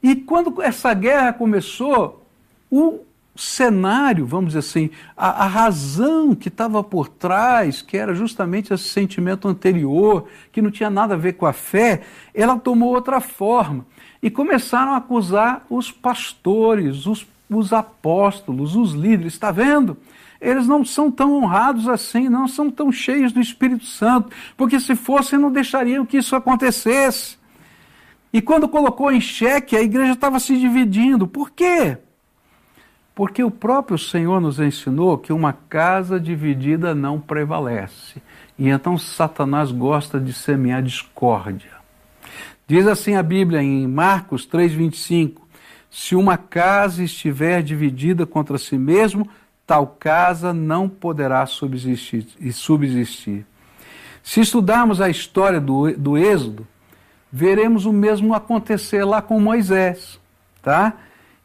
E 0.01 0.15
quando 0.15 0.61
essa 0.61 0.93
guerra 0.93 1.33
começou, 1.33 2.25
o 2.69 3.01
cenário, 3.35 4.25
vamos 4.25 4.47
dizer 4.47 4.59
assim, 4.59 4.89
a, 5.15 5.43
a 5.43 5.47
razão 5.47 6.35
que 6.35 6.47
estava 6.47 6.83
por 6.83 7.07
trás, 7.07 7.81
que 7.81 7.97
era 7.97 8.13
justamente 8.13 8.73
esse 8.73 8.85
sentimento 8.85 9.47
anterior, 9.47 10.27
que 10.51 10.61
não 10.61 10.71
tinha 10.71 10.89
nada 10.89 11.13
a 11.13 11.17
ver 11.17 11.33
com 11.33 11.45
a 11.45 11.53
fé, 11.53 12.01
ela 12.33 12.57
tomou 12.57 12.93
outra 12.93 13.19
forma. 13.19 13.85
E 14.21 14.29
começaram 14.29 14.93
a 14.93 14.97
acusar 14.97 15.65
os 15.69 15.91
pastores, 15.91 17.05
os, 17.05 17.25
os 17.51 17.73
apóstolos, 17.73 18.75
os 18.75 18.93
líderes, 18.93 19.33
está 19.33 19.51
vendo? 19.51 19.97
Eles 20.39 20.67
não 20.67 20.83
são 20.83 21.11
tão 21.11 21.35
honrados 21.35 21.87
assim, 21.87 22.29
não 22.29 22.47
são 22.47 22.71
tão 22.71 22.91
cheios 22.91 23.31
do 23.31 23.39
Espírito 23.39 23.85
Santo, 23.85 24.29
porque 24.57 24.79
se 24.79 24.95
fossem 24.95 25.37
não 25.37 25.51
deixariam 25.51 26.05
que 26.05 26.17
isso 26.17 26.35
acontecesse. 26.35 27.37
E 28.33 28.41
quando 28.41 28.67
colocou 28.67 29.11
em 29.11 29.19
xeque, 29.19 29.75
a 29.75 29.81
igreja 29.81 30.13
estava 30.13 30.39
se 30.39 30.57
dividindo. 30.57 31.27
Por 31.27 31.51
quê? 31.51 31.97
Porque 33.13 33.43
o 33.43 33.51
próprio 33.51 33.97
Senhor 33.97 34.39
nos 34.39 34.59
ensinou 34.59 35.17
que 35.17 35.33
uma 35.33 35.51
casa 35.51 36.19
dividida 36.19 36.95
não 36.95 37.19
prevalece. 37.19 38.21
E 38.57 38.69
então 38.69 38.97
Satanás 38.97 39.71
gosta 39.71 40.19
de 40.19 40.31
semear 40.31 40.81
discórdia. 40.81 41.71
Diz 42.65 42.87
assim 42.87 43.15
a 43.15 43.21
Bíblia 43.21 43.61
em 43.61 43.85
Marcos 43.85 44.47
3,25: 44.47 45.40
Se 45.91 46.15
uma 46.15 46.37
casa 46.37 47.03
estiver 47.03 47.61
dividida 47.61 48.25
contra 48.25 48.57
si 48.57 48.77
mesmo, 48.77 49.29
tal 49.67 49.85
casa 49.85 50.53
não 50.53 50.87
poderá 50.87 51.45
subsistir. 51.45 52.25
subsistir. 52.53 53.45
Se 54.23 54.39
estudarmos 54.39 55.01
a 55.01 55.09
história 55.09 55.59
do, 55.59 55.91
do 55.97 56.17
Êxodo, 56.17 56.65
veremos 57.29 57.85
o 57.85 57.91
mesmo 57.91 58.33
acontecer 58.33 59.03
lá 59.03 59.21
com 59.21 59.37
Moisés, 59.39 60.17
tá? 60.61 60.93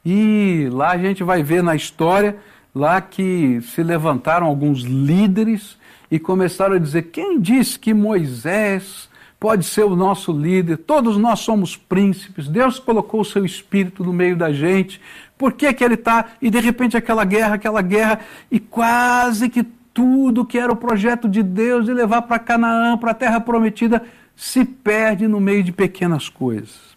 E 0.05 0.69
lá 0.71 0.93
a 0.93 0.99
gente 0.99 1.25
vai 1.25 1.43
ver 1.43 1.62
na 1.62 1.75
história 1.75 2.37
lá 2.73 3.00
que 3.00 3.61
se 3.62 3.83
levantaram 3.83 4.47
alguns 4.47 4.83
líderes 4.83 5.76
e 6.09 6.21
começaram 6.21 6.76
a 6.76 6.79
dizer: 6.79 7.11
quem 7.11 7.41
disse 7.41 7.76
que 7.76 7.93
Moisés 7.93 9.09
pode 9.38 9.64
ser 9.64 9.85
o 9.85 9.97
nosso 9.97 10.33
líder? 10.33 10.78
Todos 10.78 11.16
nós 11.16 11.40
somos 11.40 11.76
príncipes. 11.76 12.49
Deus 12.49 12.78
colocou 12.78 13.21
o 13.21 13.25
seu 13.25 13.45
espírito 13.45 14.05
no 14.05 14.12
meio 14.12 14.37
da 14.37 14.52
gente. 14.52 15.00
Por 15.37 15.52
que, 15.52 15.73
que 15.73 15.85
ele 15.85 15.95
está? 15.95 16.26
E 16.40 16.50
de 16.50 16.61
repente 16.61 16.97
aquela 16.97 17.25
guerra, 17.25 17.55
aquela 17.55 17.83
guerra, 17.83 18.21
e 18.50 18.59
quase 18.59 19.49
que 19.49 19.62
tudo 19.93 20.45
que 20.45 20.59
era 20.59 20.73
o 20.73 20.76
projeto 20.76 21.28
de 21.28 21.43
Deus 21.43 21.87
de 21.87 21.93
levar 21.93 22.23
para 22.23 22.38
Canaã, 22.38 22.99
para 22.99 23.12
a 23.12 23.14
terra 23.14 23.40
prometida, 23.40 24.02
se 24.35 24.64
perde 24.64 25.26
no 25.26 25.40
meio 25.40 25.62
de 25.62 25.73
pequenas 25.73 26.28
coisas. 26.28 26.97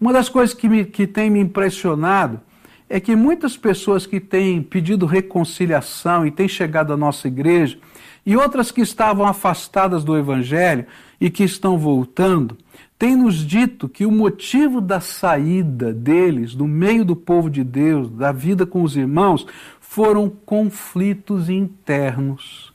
Uma 0.00 0.12
das 0.12 0.28
coisas 0.28 0.54
que, 0.54 0.68
me, 0.68 0.84
que 0.84 1.06
tem 1.06 1.28
me 1.28 1.40
impressionado 1.40 2.40
é 2.88 3.00
que 3.00 3.16
muitas 3.16 3.56
pessoas 3.56 4.06
que 4.06 4.20
têm 4.20 4.62
pedido 4.62 5.04
reconciliação 5.04 6.24
e 6.24 6.30
têm 6.30 6.48
chegado 6.48 6.92
à 6.92 6.96
nossa 6.96 7.26
igreja, 7.26 7.78
e 8.24 8.36
outras 8.36 8.70
que 8.70 8.80
estavam 8.80 9.26
afastadas 9.26 10.04
do 10.04 10.16
Evangelho 10.16 10.86
e 11.20 11.30
que 11.30 11.44
estão 11.44 11.78
voltando, 11.78 12.56
têm 12.98 13.16
nos 13.16 13.36
dito 13.36 13.88
que 13.88 14.06
o 14.06 14.10
motivo 14.10 14.80
da 14.80 15.00
saída 15.00 15.92
deles, 15.92 16.54
do 16.54 16.66
meio 16.66 17.04
do 17.04 17.16
povo 17.16 17.50
de 17.50 17.64
Deus, 17.64 18.08
da 18.10 18.32
vida 18.32 18.64
com 18.64 18.82
os 18.82 18.96
irmãos, 18.96 19.46
foram 19.80 20.28
conflitos 20.28 21.48
internos, 21.48 22.72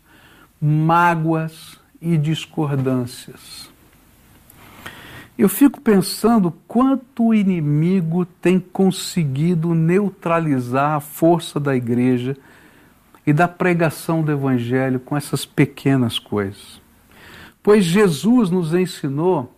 mágoas 0.60 1.80
e 2.02 2.18
discordâncias. 2.18 3.72
Eu 5.38 5.50
fico 5.50 5.82
pensando 5.82 6.54
quanto 6.68 7.28
o 7.28 7.34
inimigo 7.34 8.26
tem 8.26 8.60
conseguido 8.60 9.74
neutralizar 9.74 10.94
a 10.94 11.00
força 11.00 11.60
da 11.60 11.76
igreja 11.76 12.38
e 13.26 13.34
da 13.34 13.48
pregação 13.48 14.22
do 14.22 14.32
evangelho 14.32 15.00
com 15.00 15.18
essas 15.18 15.46
pequenas 15.46 16.20
coisas. 16.20 16.80
Pois 17.64 17.86
Jesus 17.86 18.50
nos 18.50 18.74
ensinou 18.74 19.56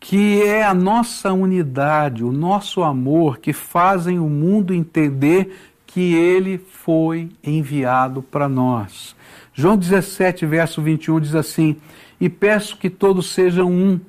que 0.00 0.42
é 0.42 0.64
a 0.64 0.74
nossa 0.74 1.32
unidade, 1.32 2.24
o 2.24 2.32
nosso 2.32 2.82
amor 2.82 3.38
que 3.38 3.52
fazem 3.52 4.18
o 4.18 4.28
mundo 4.28 4.74
entender 4.74 5.54
que 5.86 6.14
ele 6.14 6.58
foi 6.58 7.28
enviado 7.44 8.22
para 8.22 8.48
nós. 8.48 9.14
João 9.52 9.76
17, 9.76 10.46
verso 10.46 10.80
21 10.80 11.20
diz 11.20 11.34
assim: 11.34 11.76
E 12.18 12.28
peço 12.30 12.78
que 12.78 12.88
todos 12.88 13.30
sejam 13.30 13.70
um, 13.70 14.00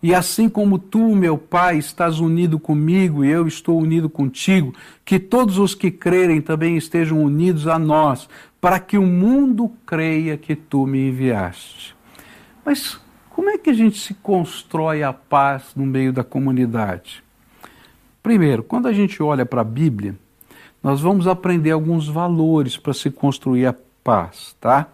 e 0.00 0.14
assim 0.14 0.48
como 0.48 0.78
tu, 0.78 1.14
meu 1.14 1.36
Pai, 1.36 1.78
estás 1.78 2.20
unido 2.20 2.58
comigo 2.58 3.24
e 3.24 3.30
eu 3.30 3.46
estou 3.46 3.80
unido 3.80 4.08
contigo, 4.08 4.72
que 5.04 5.18
todos 5.18 5.58
os 5.58 5.74
que 5.74 5.90
crerem 5.90 6.40
também 6.40 6.76
estejam 6.76 7.20
unidos 7.20 7.66
a 7.66 7.78
nós, 7.78 8.28
para 8.60 8.78
que 8.78 8.96
o 8.96 9.06
mundo 9.06 9.72
creia 9.84 10.36
que 10.36 10.54
tu 10.54 10.86
me 10.86 11.08
enviaste. 11.08 11.96
Mas 12.64 13.01
como 13.42 13.50
é 13.50 13.58
que 13.58 13.70
a 13.70 13.74
gente 13.74 13.98
se 13.98 14.14
constrói 14.14 15.02
a 15.02 15.12
paz 15.12 15.72
no 15.74 15.84
meio 15.84 16.12
da 16.12 16.22
comunidade? 16.22 17.24
Primeiro, 18.22 18.62
quando 18.62 18.86
a 18.86 18.92
gente 18.92 19.20
olha 19.20 19.44
para 19.44 19.62
a 19.62 19.64
Bíblia, 19.64 20.14
nós 20.80 21.00
vamos 21.00 21.26
aprender 21.26 21.72
alguns 21.72 22.06
valores 22.06 22.76
para 22.76 22.94
se 22.94 23.10
construir 23.10 23.66
a 23.66 23.74
paz, 24.04 24.54
tá? 24.60 24.86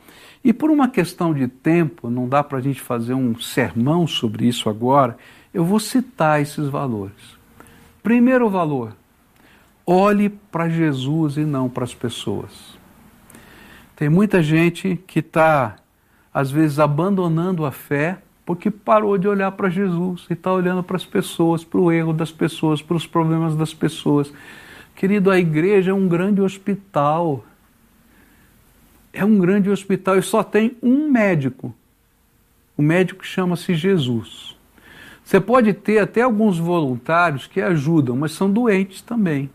E 0.42 0.54
por 0.54 0.70
uma 0.70 0.88
questão 0.88 1.34
de 1.34 1.46
tempo, 1.46 2.08
não 2.08 2.26
dá 2.26 2.42
para 2.42 2.56
a 2.56 2.61
gente 2.62 2.80
fazer 2.80 3.12
um 3.12 3.38
sermão 3.38 4.06
sobre 4.06 4.46
isso 4.46 4.70
agora, 4.70 5.18
eu 5.52 5.62
vou 5.62 5.78
citar 5.78 6.40
esses 6.40 6.70
valores. 6.70 7.37
Primeiro 8.02 8.48
valor, 8.48 8.96
olhe 9.84 10.30
para 10.30 10.70
Jesus 10.70 11.37
e 11.37 11.44
não 11.44 11.68
para 11.68 11.84
as 11.84 11.92
pessoas. 11.92 12.78
Tem 13.94 14.08
muita 14.08 14.42
gente 14.42 14.98
que 15.06 15.18
está, 15.18 15.76
às 16.32 16.50
vezes, 16.50 16.78
abandonando 16.78 17.66
a 17.66 17.70
fé 17.70 18.22
porque 18.48 18.70
parou 18.70 19.18
de 19.18 19.28
olhar 19.28 19.52
para 19.52 19.68
Jesus 19.68 20.24
e 20.30 20.32
está 20.32 20.50
olhando 20.50 20.82
para 20.82 20.96
as 20.96 21.04
pessoas, 21.04 21.64
para 21.64 21.78
o 21.78 21.92
erro 21.92 22.14
das 22.14 22.32
pessoas, 22.32 22.80
para 22.80 22.96
os 22.96 23.06
problemas 23.06 23.54
das 23.54 23.74
pessoas. 23.74 24.32
Querido, 24.96 25.30
a 25.30 25.38
igreja 25.38 25.90
é 25.90 25.94
um 25.94 26.08
grande 26.08 26.40
hospital. 26.40 27.44
É 29.12 29.22
um 29.22 29.38
grande 29.38 29.68
hospital 29.68 30.16
e 30.16 30.22
só 30.22 30.42
tem 30.42 30.78
um 30.82 31.11
médico. 31.11 31.74
O 32.74 32.80
médico 32.80 33.22
chama-se 33.22 33.74
Jesus. 33.74 34.56
Você 35.22 35.38
pode 35.38 35.74
ter 35.74 35.98
até 35.98 36.22
alguns 36.22 36.58
voluntários 36.58 37.46
que 37.46 37.61
ajudam, 37.61 38.16
mas 38.16 38.32
são 38.32 38.50
doentes 38.50 39.02
também, 39.02 39.50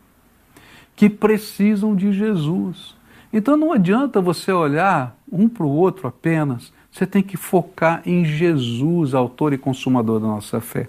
que 0.95 1.09
precisam 1.09 1.95
de 1.95 2.13
Jesus. 2.13 2.95
Então 3.33 3.57
não 3.57 3.73
adianta 3.73 4.21
você 4.21 4.51
olhar 4.51 5.17
um 5.31 5.49
para 5.49 5.65
o 5.65 5.71
outro 5.71 6.07
apenas, 6.07 6.71
você 6.93 7.07
tem 7.07 7.23
que 7.23 7.35
focar 7.35 8.03
em 8.05 8.23
Jesus, 8.23 9.15
autor 9.15 9.51
e 9.51 9.57
consumador 9.57 10.19
da 10.19 10.27
nossa 10.27 10.61
fé. 10.61 10.87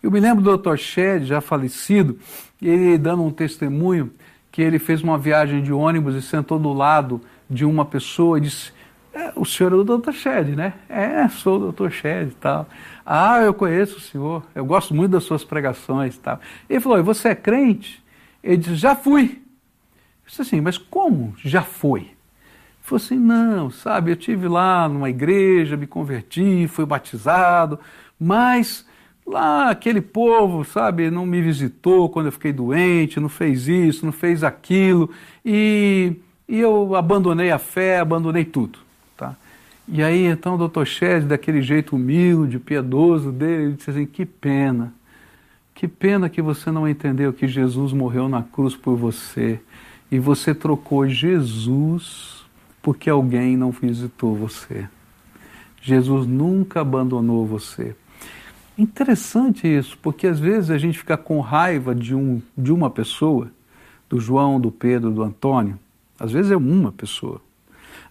Eu 0.00 0.08
me 0.08 0.20
lembro 0.20 0.44
do 0.44 0.56
Dr. 0.56 0.76
Shed, 0.76 1.24
já 1.24 1.40
falecido, 1.40 2.16
ele 2.62 2.96
dando 2.96 3.24
um 3.24 3.32
testemunho 3.32 4.12
que 4.52 4.62
ele 4.62 4.78
fez 4.78 5.02
uma 5.02 5.18
viagem 5.18 5.60
de 5.60 5.72
ônibus 5.72 6.14
e 6.14 6.22
sentou 6.22 6.56
do 6.56 6.72
lado 6.72 7.20
de 7.48 7.64
uma 7.64 7.84
pessoa 7.84 8.38
e 8.38 8.42
disse: 8.42 8.72
é, 9.12 9.32
O 9.34 9.44
senhor 9.44 9.72
é 9.72 9.74
o 9.74 9.82
Dr. 9.82 10.12
Shed, 10.12 10.54
né? 10.54 10.72
É, 10.88 11.26
sou 11.28 11.60
o 11.60 11.72
Dr. 11.72 11.90
Shed 11.90 12.28
e 12.28 12.34
tal. 12.36 12.68
Ah, 13.04 13.40
eu 13.40 13.52
conheço 13.52 13.96
o 13.96 14.00
senhor, 14.00 14.44
eu 14.54 14.64
gosto 14.64 14.94
muito 14.94 15.10
das 15.10 15.24
suas 15.24 15.42
pregações 15.42 16.14
e 16.14 16.20
tal. 16.20 16.38
Ele 16.68 16.78
falou: 16.78 16.96
E 16.96 17.02
você 17.02 17.30
é 17.30 17.34
crente? 17.34 18.00
Ele 18.40 18.58
disse: 18.58 18.76
Já 18.76 18.94
fui. 18.94 19.42
Eu 20.22 20.28
disse 20.28 20.42
assim: 20.42 20.60
Mas 20.60 20.78
como 20.78 21.34
já 21.42 21.62
foi? 21.62 22.19
Falou 22.90 23.04
assim: 23.04 23.18
Não, 23.18 23.70
sabe, 23.70 24.10
eu 24.10 24.16
tive 24.16 24.48
lá 24.48 24.88
numa 24.88 25.08
igreja, 25.08 25.76
me 25.76 25.86
converti, 25.86 26.66
fui 26.68 26.84
batizado, 26.84 27.78
mas 28.18 28.84
Lá 29.30 29.70
aquele 29.70 30.00
povo, 30.00 30.64
sabe, 30.64 31.08
não 31.08 31.24
me 31.24 31.40
visitou 31.40 32.08
quando 32.08 32.26
eu 32.26 32.32
fiquei 32.32 32.52
doente, 32.52 33.20
não 33.20 33.28
fez 33.28 33.68
isso, 33.68 34.04
não 34.04 34.12
fez 34.12 34.42
aquilo, 34.42 35.08
e, 35.44 36.14
e 36.48 36.58
eu 36.58 36.96
abandonei 36.96 37.52
a 37.52 37.58
fé, 37.58 38.00
abandonei 38.00 38.44
tudo. 38.44 38.80
Tá? 39.16 39.36
E 39.86 40.02
aí 40.02 40.26
então 40.26 40.56
o 40.56 40.58
doutor 40.58 40.84
Shed, 40.84 41.26
daquele 41.26 41.62
jeito 41.62 41.94
humilde, 41.94 42.58
piedoso 42.58 43.30
dele, 43.30 43.62
ele 43.64 43.72
disse 43.74 43.90
assim, 43.90 44.04
que 44.04 44.26
pena, 44.26 44.92
que 45.76 45.86
pena 45.86 46.28
que 46.28 46.42
você 46.42 46.72
não 46.72 46.88
entendeu 46.88 47.32
que 47.32 47.46
Jesus 47.46 47.92
morreu 47.92 48.28
na 48.28 48.42
cruz 48.42 48.74
por 48.74 48.96
você, 48.96 49.60
e 50.10 50.18
você 50.18 50.52
trocou 50.52 51.08
Jesus 51.08 52.39
porque 52.82 53.10
alguém 53.10 53.56
não 53.56 53.70
visitou 53.70 54.34
você. 54.34 54.88
Jesus 55.82 56.26
nunca 56.26 56.80
abandonou 56.80 57.46
você. 57.46 57.94
Interessante 58.76 59.66
isso, 59.66 59.98
porque 60.00 60.26
às 60.26 60.38
vezes 60.38 60.70
a 60.70 60.78
gente 60.78 60.98
fica 60.98 61.16
com 61.16 61.40
raiva 61.40 61.94
de, 61.94 62.14
um, 62.14 62.40
de 62.56 62.72
uma 62.72 62.88
pessoa, 62.88 63.50
do 64.08 64.18
João, 64.18 64.60
do 64.60 64.70
Pedro, 64.70 65.10
do 65.10 65.22
Antônio. 65.22 65.78
Às 66.18 66.32
vezes 66.32 66.50
é 66.50 66.56
uma 66.56 66.90
pessoa, 66.90 67.40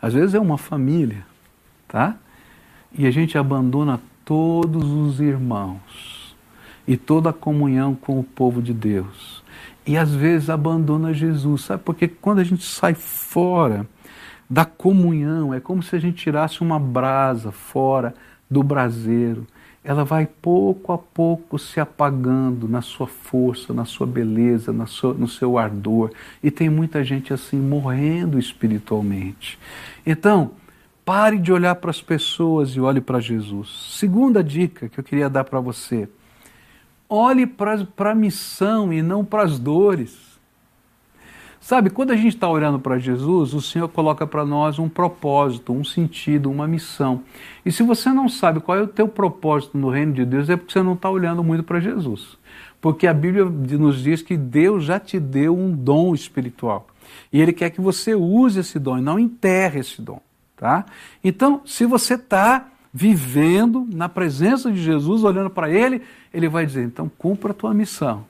às 0.02 0.14
vezes 0.14 0.34
é 0.34 0.40
uma 0.40 0.58
família, 0.58 1.26
tá? 1.88 2.16
E 2.98 3.06
a 3.06 3.12
gente 3.12 3.38
abandona 3.38 4.00
todos 4.24 4.90
os 4.92 5.20
irmãos 5.20 6.36
e 6.88 6.96
toda 6.96 7.32
a 7.32 7.34
comunhão 7.34 7.94
com 7.96 8.20
o 8.20 8.24
povo 8.24 8.62
de 8.62 8.74
Deus. 8.74 9.44
E 9.86 9.98
às 9.98 10.14
vezes 10.14 10.50
abandona 10.50 11.14
Jesus, 11.14 11.62
sabe? 11.62 11.84
Porque 11.84 12.08
quando 12.08 12.40
a 12.40 12.44
gente 12.44 12.64
sai 12.64 12.94
fora 12.94 13.88
da 14.50 14.66
comunhão, 14.66 15.54
é 15.54 15.60
como 15.60 15.84
se 15.84 15.96
a 15.96 16.00
gente 16.00 16.18
tirasse 16.24 16.62
uma 16.62 16.80
brasa 16.80 17.52
fora 17.52 18.14
do 18.50 18.64
braseiro 18.64 19.46
ela 19.84 20.04
vai 20.04 20.28
pouco 20.28 20.92
a 20.92 20.98
pouco 20.98 21.58
se 21.58 21.80
apagando 21.80 22.68
na 22.68 22.82
sua 22.82 23.08
força, 23.08 23.74
na 23.74 23.86
sua 23.86 24.06
beleza, 24.06 24.74
na 24.74 24.86
sua, 24.86 25.14
no 25.14 25.28
seu 25.28 25.58
ardor. 25.58 26.12
E 26.44 26.52
tem 26.52 26.70
muita 26.70 27.04
gente 27.04 27.34
assim 27.34 27.58
morrendo 27.58 28.38
espiritualmente. 28.38 29.58
Então, 30.06 30.52
pare 31.06 31.38
de 31.38 31.52
olhar 31.52 31.76
para 31.76 31.90
as 31.90 32.02
pessoas 32.02 32.72
e 32.72 32.80
olhe 32.80 33.00
para 33.00 33.20
Jesus. 33.20 33.96
Segunda 33.98 34.44
dica 34.44 34.90
que 34.90 35.00
eu 35.00 35.04
queria 35.04 35.30
dar 35.30 35.46
para 35.46 35.60
você: 35.60 36.10
Olhe 37.08 37.48
para 37.48 38.12
a 38.12 38.16
missão 38.16 38.92
e 38.92 39.02
não 39.02 39.24
para 39.24 39.44
as 39.44 39.58
dores. 39.58 40.29
Sabe, 41.60 41.90
quando 41.90 42.12
a 42.12 42.16
gente 42.16 42.36
está 42.36 42.48
olhando 42.48 42.80
para 42.80 42.98
Jesus, 42.98 43.54
o 43.54 43.62
Senhor 43.62 43.88
coloca 43.90 44.26
para 44.26 44.46
nós 44.46 44.80
um 44.80 44.88
propósito, 44.88 45.74
um 45.74 45.84
sentido, 45.84 46.50
uma 46.50 46.68
missão. 46.68 47.22
E 47.66 47.72
se 47.72 47.84
você 47.84 48.10
não 48.10 48.30
sabe 48.30 48.62
qual 48.62 48.78
é 48.78 48.82
o 48.82 48.88
teu 48.88 49.08
propósito 49.08 49.78
no 49.78 49.90
reino 49.90 50.14
de 50.14 50.26
Deus, 50.26 50.50
é 50.50 50.56
porque 50.56 50.72
você 50.72 50.82
não 50.82 50.94
está 50.94 51.10
olhando 51.10 51.44
muito 51.44 51.64
para 51.64 51.80
Jesus. 51.80 52.38
Porque 52.80 53.06
a 53.06 53.14
Bíblia 53.14 53.46
nos 53.46 54.02
diz 54.02 54.22
que 54.22 54.38
Deus 54.38 54.86
já 54.86 55.00
te 55.00 55.20
deu 55.20 55.56
um 55.56 55.72
dom 55.72 56.16
espiritual. 56.16 56.88
E 57.32 57.42
Ele 57.42 57.52
quer 57.52 57.70
que 57.72 57.82
você 57.82 58.16
use 58.16 58.62
esse 58.62 58.80
dom 58.80 58.98
e 58.98 59.02
não 59.02 59.20
enterre 59.20 59.82
esse 59.82 60.02
dom. 60.02 60.22
Tá? 60.56 60.86
Então, 61.24 61.62
se 61.66 61.86
você 61.86 62.16
está 62.16 62.68
vivendo 62.94 63.88
na 63.94 64.10
presença 64.10 64.72
de 64.72 64.82
Jesus, 64.82 65.24
olhando 65.24 65.50
para 65.50 65.70
Ele, 65.70 66.02
Ele 66.34 66.48
vai 66.48 66.66
dizer: 66.66 66.84
então 66.84 67.12
cumpra 67.18 67.52
a 67.52 67.54
tua 67.54 67.74
missão. 67.74 68.26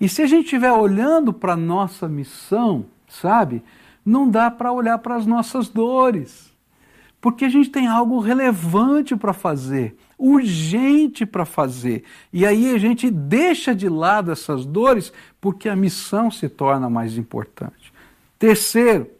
E 0.00 0.08
se 0.08 0.22
a 0.22 0.26
gente 0.26 0.44
estiver 0.44 0.72
olhando 0.72 1.32
para 1.32 1.54
a 1.54 1.56
nossa 1.56 2.08
missão, 2.08 2.86
sabe, 3.08 3.62
não 4.04 4.28
dá 4.28 4.50
para 4.50 4.72
olhar 4.72 4.98
para 4.98 5.16
as 5.16 5.26
nossas 5.26 5.68
dores. 5.68 6.54
Porque 7.20 7.44
a 7.44 7.48
gente 7.48 7.70
tem 7.70 7.88
algo 7.88 8.20
relevante 8.20 9.16
para 9.16 9.32
fazer, 9.32 9.96
urgente 10.18 11.26
para 11.26 11.44
fazer. 11.44 12.04
E 12.32 12.46
aí 12.46 12.74
a 12.74 12.78
gente 12.78 13.10
deixa 13.10 13.74
de 13.74 13.88
lado 13.88 14.30
essas 14.30 14.64
dores 14.64 15.12
porque 15.40 15.68
a 15.68 15.74
missão 15.74 16.30
se 16.30 16.48
torna 16.48 16.88
mais 16.88 17.16
importante. 17.16 17.92
Terceiro, 18.38 19.10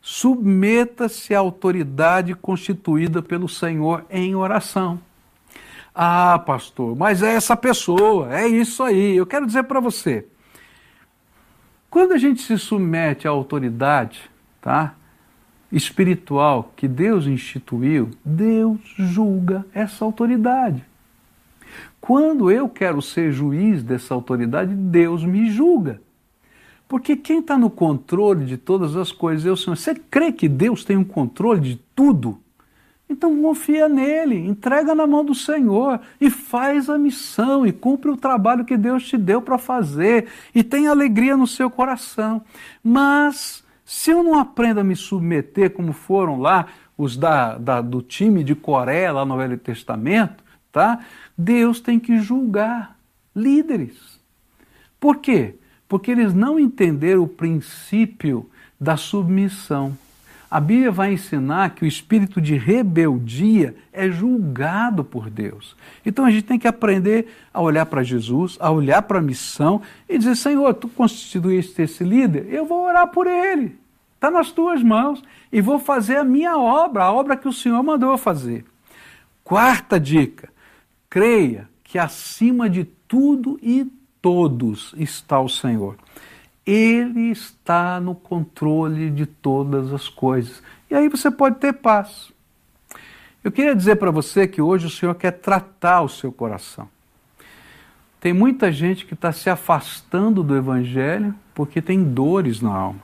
submeta-se 0.00 1.34
à 1.34 1.38
autoridade 1.38 2.34
constituída 2.34 3.22
pelo 3.22 3.48
Senhor 3.48 4.04
em 4.10 4.34
oração. 4.34 5.00
Ah, 5.94 6.38
pastor, 6.38 6.96
mas 6.96 7.22
é 7.22 7.34
essa 7.34 7.56
pessoa, 7.56 8.34
é 8.34 8.48
isso 8.48 8.82
aí. 8.82 9.16
Eu 9.16 9.26
quero 9.26 9.46
dizer 9.46 9.64
para 9.64 9.80
você, 9.80 10.26
quando 11.90 12.12
a 12.12 12.18
gente 12.18 12.40
se 12.40 12.56
submete 12.58 13.28
à 13.28 13.30
autoridade, 13.30 14.30
tá? 14.60 14.94
espiritual 15.72 16.72
que 16.76 16.86
Deus 16.86 17.26
instituiu, 17.26 18.10
Deus 18.24 18.78
julga 18.98 19.64
essa 19.72 20.04
autoridade. 20.04 20.84
Quando 22.00 22.50
eu 22.50 22.68
quero 22.68 23.00
ser 23.00 23.32
juiz 23.32 23.82
dessa 23.82 24.12
autoridade, 24.12 24.74
Deus 24.74 25.24
me 25.24 25.50
julga. 25.50 26.00
Porque 26.86 27.16
quem 27.16 27.38
está 27.38 27.56
no 27.56 27.70
controle 27.70 28.44
de 28.44 28.58
todas 28.58 28.96
as 28.96 29.10
coisas 29.10 29.46
é 29.46 29.50
o 29.50 29.56
Senhor. 29.56 29.76
Você 29.76 29.94
crê 29.94 30.30
que 30.30 30.48
Deus 30.48 30.84
tem 30.84 30.96
um 30.96 31.04
controle 31.04 31.60
de 31.60 31.80
tudo? 31.96 32.38
Então 33.12 33.42
confia 33.42 33.90
nele, 33.90 34.38
entrega 34.38 34.94
na 34.94 35.06
mão 35.06 35.22
do 35.22 35.34
Senhor 35.34 36.00
e 36.18 36.30
faz 36.30 36.88
a 36.88 36.96
missão 36.96 37.66
e 37.66 37.70
cumpre 37.70 38.10
o 38.10 38.16
trabalho 38.16 38.64
que 38.64 38.74
Deus 38.74 39.06
te 39.06 39.18
deu 39.18 39.42
para 39.42 39.58
fazer 39.58 40.28
e 40.54 40.64
tem 40.64 40.88
alegria 40.88 41.36
no 41.36 41.46
seu 41.46 41.68
coração. 41.68 42.40
Mas 42.82 43.62
se 43.84 44.10
eu 44.10 44.22
não 44.22 44.38
aprendo 44.38 44.80
a 44.80 44.84
me 44.84 44.96
submeter 44.96 45.70
como 45.72 45.92
foram 45.92 46.40
lá 46.40 46.68
os 46.96 47.14
da, 47.14 47.58
da, 47.58 47.82
do 47.82 48.00
time 48.00 48.42
de 48.42 48.54
Coré 48.54 49.12
lá 49.12 49.26
no 49.26 49.36
Velho 49.36 49.58
Testamento, 49.58 50.42
tá? 50.72 51.00
Deus 51.36 51.80
tem 51.80 52.00
que 52.00 52.18
julgar 52.18 52.96
líderes. 53.36 54.18
Por 54.98 55.18
quê? 55.18 55.56
Porque 55.86 56.10
eles 56.10 56.32
não 56.32 56.58
entenderam 56.58 57.24
o 57.24 57.28
princípio 57.28 58.48
da 58.80 58.96
submissão. 58.96 59.98
A 60.52 60.60
Bíblia 60.60 60.90
vai 60.90 61.14
ensinar 61.14 61.70
que 61.70 61.82
o 61.82 61.86
espírito 61.86 62.38
de 62.38 62.58
rebeldia 62.58 63.74
é 63.90 64.10
julgado 64.10 65.02
por 65.02 65.30
Deus. 65.30 65.74
Então 66.04 66.26
a 66.26 66.30
gente 66.30 66.44
tem 66.44 66.58
que 66.58 66.68
aprender 66.68 67.26
a 67.54 67.62
olhar 67.62 67.86
para 67.86 68.02
Jesus, 68.02 68.58
a 68.60 68.70
olhar 68.70 69.00
para 69.00 69.18
a 69.18 69.22
missão 69.22 69.80
e 70.06 70.18
dizer: 70.18 70.36
Senhor, 70.36 70.74
tu 70.74 70.88
constituíste 70.88 71.80
esse 71.80 72.04
líder, 72.04 72.52
eu 72.52 72.66
vou 72.66 72.84
orar 72.84 73.06
por 73.06 73.26
ele. 73.26 73.78
Está 74.14 74.30
nas 74.30 74.52
tuas 74.52 74.82
mãos. 74.82 75.24
E 75.50 75.62
vou 75.62 75.78
fazer 75.78 76.18
a 76.18 76.24
minha 76.24 76.58
obra, 76.58 77.04
a 77.04 77.12
obra 77.12 77.34
que 77.34 77.48
o 77.48 77.52
Senhor 77.52 77.82
mandou 77.82 78.18
fazer. 78.18 78.62
Quarta 79.42 79.98
dica: 79.98 80.50
creia 81.08 81.66
que 81.82 81.98
acima 81.98 82.68
de 82.68 82.84
tudo 82.84 83.58
e 83.62 83.90
todos 84.20 84.94
está 84.98 85.40
o 85.40 85.48
Senhor. 85.48 85.96
Ele 86.64 87.30
está 87.30 88.00
no 88.00 88.14
controle 88.14 89.10
de 89.10 89.26
todas 89.26 89.92
as 89.92 90.08
coisas. 90.08 90.62
E 90.90 90.94
aí 90.94 91.08
você 91.08 91.30
pode 91.30 91.56
ter 91.56 91.72
paz. 91.72 92.32
Eu 93.42 93.50
queria 93.50 93.74
dizer 93.74 93.96
para 93.96 94.10
você 94.10 94.46
que 94.46 94.62
hoje 94.62 94.86
o 94.86 94.90
Senhor 94.90 95.14
quer 95.14 95.32
tratar 95.32 96.02
o 96.02 96.08
seu 96.08 96.30
coração. 96.30 96.88
Tem 98.20 98.32
muita 98.32 98.70
gente 98.70 99.04
que 99.04 99.14
está 99.14 99.32
se 99.32 99.50
afastando 99.50 100.44
do 100.44 100.56
Evangelho 100.56 101.34
porque 101.52 101.82
tem 101.82 102.04
dores 102.04 102.60
na 102.60 102.72
alma. 102.72 103.00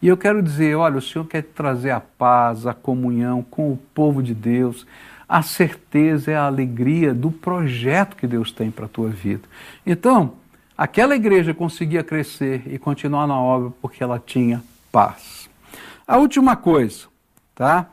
E 0.00 0.08
eu 0.08 0.16
quero 0.16 0.42
dizer: 0.42 0.74
olha, 0.76 0.96
o 0.96 1.02
Senhor 1.02 1.26
quer 1.26 1.42
trazer 1.42 1.90
a 1.90 2.00
paz, 2.00 2.66
a 2.66 2.72
comunhão 2.72 3.42
com 3.42 3.70
o 3.70 3.76
povo 3.76 4.22
de 4.22 4.32
Deus, 4.32 4.86
a 5.28 5.42
certeza 5.42 6.30
e 6.30 6.34
a 6.34 6.46
alegria 6.46 7.12
do 7.12 7.30
projeto 7.30 8.16
que 8.16 8.26
Deus 8.26 8.50
tem 8.50 8.70
para 8.70 8.86
a 8.86 8.88
tua 8.88 9.10
vida. 9.10 9.42
Então, 9.84 10.32
Aquela 10.80 11.14
igreja 11.14 11.52
conseguia 11.52 12.02
crescer 12.02 12.62
e 12.64 12.78
continuar 12.78 13.26
na 13.26 13.38
obra 13.38 13.70
porque 13.82 14.02
ela 14.02 14.18
tinha 14.18 14.64
paz. 14.90 15.46
A 16.08 16.16
última 16.16 16.56
coisa, 16.56 17.06
tá? 17.54 17.86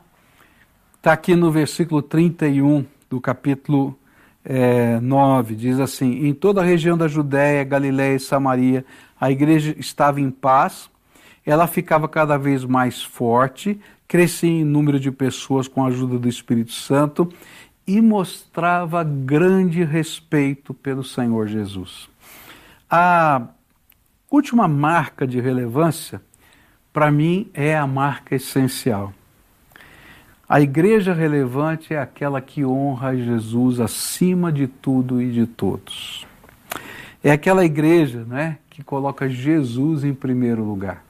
Está 0.96 1.12
aqui 1.12 1.36
no 1.36 1.50
versículo 1.50 2.00
31 2.00 2.86
do 3.10 3.20
capítulo 3.20 3.94
é, 4.42 4.98
9, 5.00 5.54
diz 5.54 5.78
assim: 5.78 6.26
Em 6.26 6.32
toda 6.32 6.62
a 6.62 6.64
região 6.64 6.96
da 6.96 7.06
Judéia, 7.06 7.62
Galiléia 7.62 8.16
e 8.16 8.20
Samaria, 8.20 8.86
a 9.20 9.30
igreja 9.30 9.76
estava 9.78 10.18
em 10.18 10.30
paz, 10.30 10.88
ela 11.44 11.66
ficava 11.66 12.08
cada 12.08 12.38
vez 12.38 12.64
mais 12.64 13.02
forte, 13.02 13.78
crescia 14.08 14.48
em 14.48 14.64
número 14.64 14.98
de 14.98 15.12
pessoas 15.12 15.68
com 15.68 15.84
a 15.84 15.88
ajuda 15.88 16.18
do 16.18 16.26
Espírito 16.26 16.72
Santo 16.72 17.30
e 17.86 18.00
mostrava 18.00 19.04
grande 19.04 19.84
respeito 19.84 20.72
pelo 20.72 21.04
Senhor 21.04 21.48
Jesus. 21.48 22.08
A 22.90 23.48
última 24.30 24.66
marca 24.66 25.26
de 25.26 25.40
relevância, 25.40 26.22
para 26.92 27.10
mim, 27.10 27.50
é 27.52 27.76
a 27.76 27.86
marca 27.86 28.34
essencial. 28.34 29.12
A 30.48 30.62
igreja 30.62 31.12
relevante 31.12 31.92
é 31.92 32.00
aquela 32.00 32.40
que 32.40 32.64
honra 32.64 33.14
Jesus 33.14 33.80
acima 33.80 34.50
de 34.50 34.66
tudo 34.66 35.20
e 35.20 35.30
de 35.30 35.46
todos. 35.46 36.26
É 37.22 37.30
aquela 37.30 37.64
igreja 37.64 38.24
né, 38.24 38.56
que 38.70 38.82
coloca 38.82 39.28
Jesus 39.28 40.04
em 40.04 40.14
primeiro 40.14 40.64
lugar. 40.64 41.04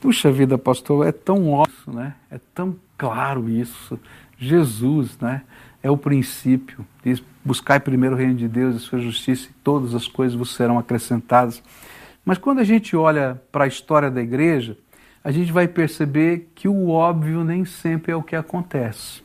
Puxa 0.00 0.32
vida, 0.32 0.56
pastor, 0.56 1.06
é 1.06 1.12
tão 1.12 1.50
óbvio, 1.50 1.92
né? 1.92 2.14
É 2.30 2.40
tão 2.54 2.76
claro 2.96 3.50
isso. 3.50 3.98
Jesus, 4.38 5.18
né? 5.18 5.42
É 5.82 5.90
o 5.90 5.96
princípio. 5.96 6.84
Diz, 7.04 7.22
buscai 7.44 7.80
primeiro 7.80 8.14
o 8.14 8.18
reino 8.18 8.34
de 8.34 8.48
Deus 8.48 8.76
e 8.76 8.80
sua 8.80 8.98
justiça 8.98 9.48
e 9.50 9.54
todas 9.62 9.94
as 9.94 10.06
coisas 10.06 10.36
vos 10.36 10.54
serão 10.54 10.78
acrescentadas. 10.78 11.62
Mas 12.24 12.38
quando 12.38 12.58
a 12.58 12.64
gente 12.64 12.94
olha 12.96 13.40
para 13.50 13.64
a 13.64 13.68
história 13.68 14.10
da 14.10 14.20
igreja, 14.20 14.76
a 15.22 15.30
gente 15.30 15.52
vai 15.52 15.66
perceber 15.66 16.50
que 16.54 16.68
o 16.68 16.88
óbvio 16.88 17.44
nem 17.44 17.64
sempre 17.64 18.12
é 18.12 18.16
o 18.16 18.22
que 18.22 18.36
acontece. 18.36 19.22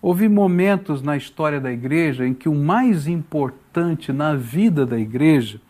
Houve 0.00 0.28
momentos 0.28 1.02
na 1.02 1.16
história 1.16 1.60
da 1.60 1.72
igreja 1.72 2.26
em 2.26 2.32
que 2.32 2.48
o 2.48 2.54
mais 2.54 3.06
importante 3.06 4.12
na 4.12 4.34
vida 4.34 4.86
da 4.86 4.98
igreja 4.98 5.60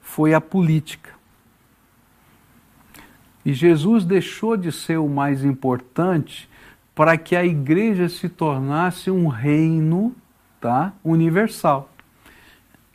foi 0.00 0.34
a 0.34 0.40
política. 0.40 1.10
E 3.44 3.54
Jesus 3.54 4.04
deixou 4.04 4.56
de 4.56 4.70
ser 4.70 4.98
o 4.98 5.08
mais 5.08 5.42
importante 5.42 6.48
para 6.98 7.16
que 7.16 7.36
a 7.36 7.44
igreja 7.44 8.08
se 8.08 8.28
tornasse 8.28 9.08
um 9.08 9.28
reino 9.28 10.12
tá, 10.60 10.92
universal. 11.04 11.92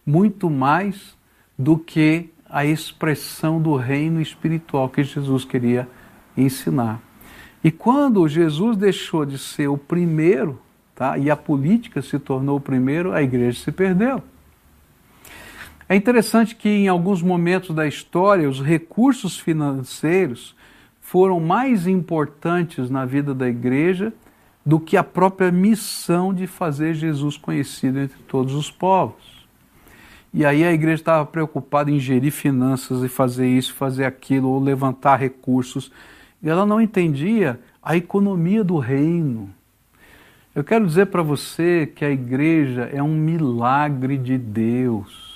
Muito 0.06 0.50
mais 0.50 1.16
do 1.58 1.78
que 1.78 2.30
a 2.50 2.66
expressão 2.66 3.62
do 3.62 3.78
reino 3.78 4.22
espiritual 4.22 4.90
que 4.90 5.06
Jesus 5.06 5.46
queria 5.46 5.88
ensinar. 6.36 7.02
E 7.64 7.72
quando 7.72 8.28
Jesus 8.28 8.76
deixou 8.76 9.26
de 9.26 9.38
ser 9.38 9.70
o 9.70 9.78
primeiro, 9.78 10.60
tá, 10.94 11.18
e 11.18 11.32
a 11.32 11.38
política 11.38 12.02
se 12.02 12.20
tornou 12.20 12.58
o 12.58 12.62
primeiro, 12.62 13.14
a 13.14 13.24
igreja 13.24 13.58
se 13.64 13.72
perdeu. 13.72 14.22
É 15.88 15.96
interessante 15.96 16.58
que 16.58 16.68
em 16.68 16.90
alguns 16.90 17.22
momentos 17.22 17.74
da 17.74 17.88
história 17.88 18.50
os 18.50 18.60
recursos 18.60 19.40
financeiros 19.40 20.54
foram 21.04 21.40
mais 21.40 21.86
importantes 21.86 22.90
na 22.90 23.06
vida 23.06 23.36
da 23.36 23.48
igreja 23.48 24.12
do 24.66 24.80
que 24.80 24.96
a 24.96 25.04
própria 25.04 25.52
missão 25.52 26.34
de 26.34 26.48
fazer 26.48 26.96
Jesus 26.96 27.38
conhecido 27.38 28.00
entre 28.00 28.18
todos 28.24 28.56
os 28.56 28.72
povos. 28.72 29.46
E 30.34 30.46
aí 30.46 30.64
a 30.64 30.72
igreja 30.72 31.02
estava 31.02 31.26
preocupada 31.26 31.92
em 31.92 32.00
gerir 32.00 32.32
finanças 32.32 33.04
e 33.04 33.10
fazer 33.10 33.48
isso, 33.48 33.74
fazer 33.76 34.06
aquilo, 34.06 34.50
ou 34.50 34.60
levantar 34.60 35.18
recursos. 35.18 35.92
E 36.42 36.50
ela 36.50 36.66
não 36.66 36.82
entendia 36.82 37.60
a 37.84 37.96
economia 37.96 38.64
do 38.64 38.80
reino. 38.80 39.54
Eu 40.56 40.64
quero 40.64 40.88
dizer 40.88 41.08
para 41.08 41.22
você 41.22 41.86
que 41.86 42.06
a 42.06 42.10
igreja 42.10 42.90
é 42.92 43.04
um 43.04 43.14
milagre 43.14 44.18
de 44.18 44.38
Deus. 44.38 45.33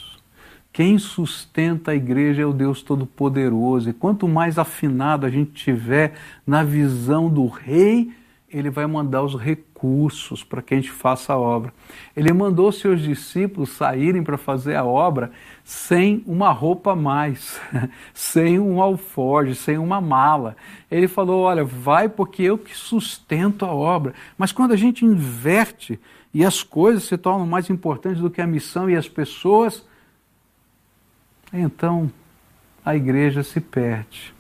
Quem 0.78 1.00
sustenta 1.00 1.90
a 1.90 1.96
igreja 1.96 2.44
é 2.44 2.46
o 2.46 2.54
Deus 2.54 2.84
Todo-Poderoso. 2.84 3.90
E 3.90 3.94
quanto 3.94 4.28
mais 4.28 4.60
afinado 4.60 5.26
a 5.26 5.30
gente 5.32 5.52
tiver 5.54 6.14
na 6.46 6.64
visão 6.64 7.28
do 7.28 7.48
Rei, 7.48 8.12
ele 8.48 8.70
vai 8.70 8.86
mandar 8.86 9.24
os 9.24 9.34
recursos 9.34 10.44
para 10.44 10.62
que 10.62 10.76
a 10.76 10.78
gente 10.78 10.92
faça 10.92 11.34
a 11.34 11.38
obra. 11.40 11.74
Ele 12.16 12.32
mandou 12.32 12.72
seus 12.72 13.02
discípulos 13.02 13.72
saírem 13.72 14.22
para 14.22 14.38
fazer 14.38 14.76
a 14.76 14.86
obra 14.86 15.32
sem 15.64 16.22
uma 16.28 16.52
roupa 16.52 16.92
a 16.92 16.96
mais, 16.96 17.60
sem 18.14 18.60
um 18.60 18.80
alforje, 18.80 19.56
sem 19.56 19.80
uma 19.80 20.00
mala. 20.00 20.56
Ele 20.92 21.08
falou: 21.08 21.42
Olha, 21.42 21.64
vai 21.64 22.08
porque 22.08 22.44
eu 22.44 22.56
que 22.56 22.78
sustento 22.78 23.66
a 23.66 23.74
obra. 23.74 24.14
Mas 24.38 24.52
quando 24.52 24.74
a 24.74 24.78
gente 24.78 25.04
inverte 25.04 26.00
e 26.32 26.46
as 26.46 26.62
coisas 26.62 27.06
se 27.06 27.18
tornam 27.18 27.48
mais 27.48 27.68
importantes 27.68 28.22
do 28.22 28.30
que 28.30 28.42
a 28.42 28.46
missão 28.46 28.88
e 28.88 28.96
as 28.96 29.10
pessoas, 29.10 29.84
então 31.52 32.12
a 32.86 32.96
igreja 32.96 33.44
se 33.44 33.60
perde. 33.60 34.34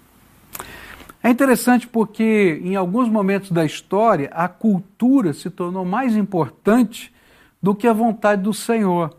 É 1.21 1.29
interessante 1.29 1.87
porque, 1.87 2.61
em 2.63 2.75
alguns 2.75 3.09
momentos 3.09 3.51
da 3.51 3.65
história, 3.65 4.29
a 4.33 4.47
cultura 4.47 5.33
se 5.33 5.49
tornou 5.49 5.83
mais 5.83 6.15
importante 6.15 7.13
do 7.61 7.75
que 7.75 7.87
a 7.87 7.93
vontade 7.93 8.41
do 8.43 8.53
Senhor. 8.53 9.17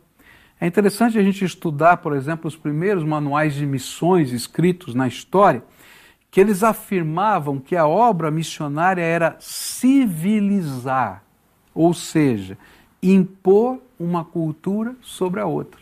É 0.61 0.67
interessante 0.67 1.19
a 1.19 1.23
gente 1.23 1.45
estudar, 1.45 1.99
por 1.99 2.15
exemplo, 2.15 2.49
os 2.49 2.57
primeiros 2.57 3.05
manuais 3.05 3.55
de 3.55 3.67
missões 3.67 4.33
escritos 4.33 4.95
na 4.95 5.07
história, 5.07 5.63
que 6.31 6.41
eles 6.41 6.63
afirmavam 6.63 7.59
que 7.59 7.77
a 7.77 7.87
obra 7.87 8.31
missionária 8.31 9.03
era 9.03 9.37
civilizar, 9.39 11.23
ou 11.75 11.93
seja, 11.93 12.57
impor 13.03 13.79
uma 13.99 14.25
cultura 14.25 14.97
sobre 15.03 15.41
a 15.41 15.47
outra. 15.47 15.81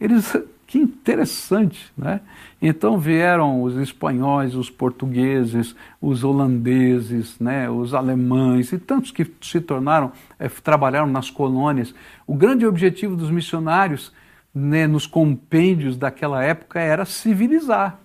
Eles 0.00 0.34
que 0.68 0.78
interessante, 0.78 1.90
né? 1.96 2.20
Então 2.60 2.98
vieram 2.98 3.62
os 3.62 3.74
espanhóis, 3.76 4.54
os 4.54 4.68
portugueses, 4.68 5.74
os 5.98 6.22
holandeses, 6.22 7.40
né, 7.40 7.70
os 7.70 7.94
alemães 7.94 8.70
e 8.70 8.78
tantos 8.78 9.10
que 9.10 9.26
se 9.40 9.62
tornaram, 9.62 10.12
é, 10.38 10.46
trabalharam 10.46 11.06
nas 11.06 11.30
colônias. 11.30 11.94
O 12.26 12.34
grande 12.34 12.66
objetivo 12.66 13.16
dos 13.16 13.30
missionários 13.30 14.12
né, 14.54 14.86
nos 14.86 15.06
compêndios 15.06 15.96
daquela 15.96 16.44
época 16.44 16.78
era 16.78 17.06
civilizar. 17.06 17.98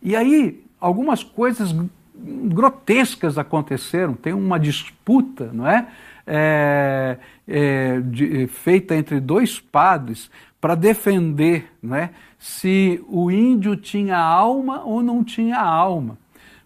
E 0.00 0.14
aí 0.14 0.62
algumas 0.80 1.24
coisas 1.24 1.74
grotescas 2.14 3.36
aconteceram. 3.36 4.14
Tem 4.14 4.32
uma 4.32 4.60
disputa, 4.60 5.50
não 5.52 5.66
é? 5.66 5.88
é, 6.26 7.18
é 7.46 8.00
de, 8.00 8.46
feita 8.46 8.94
entre 8.94 9.20
dois 9.20 9.60
padres 9.60 10.30
para 10.64 10.74
defender 10.74 11.70
né, 11.82 12.08
se 12.38 12.98
o 13.06 13.30
índio 13.30 13.76
tinha 13.76 14.16
alma 14.16 14.82
ou 14.82 15.02
não 15.02 15.22
tinha 15.22 15.60
alma. 15.60 16.16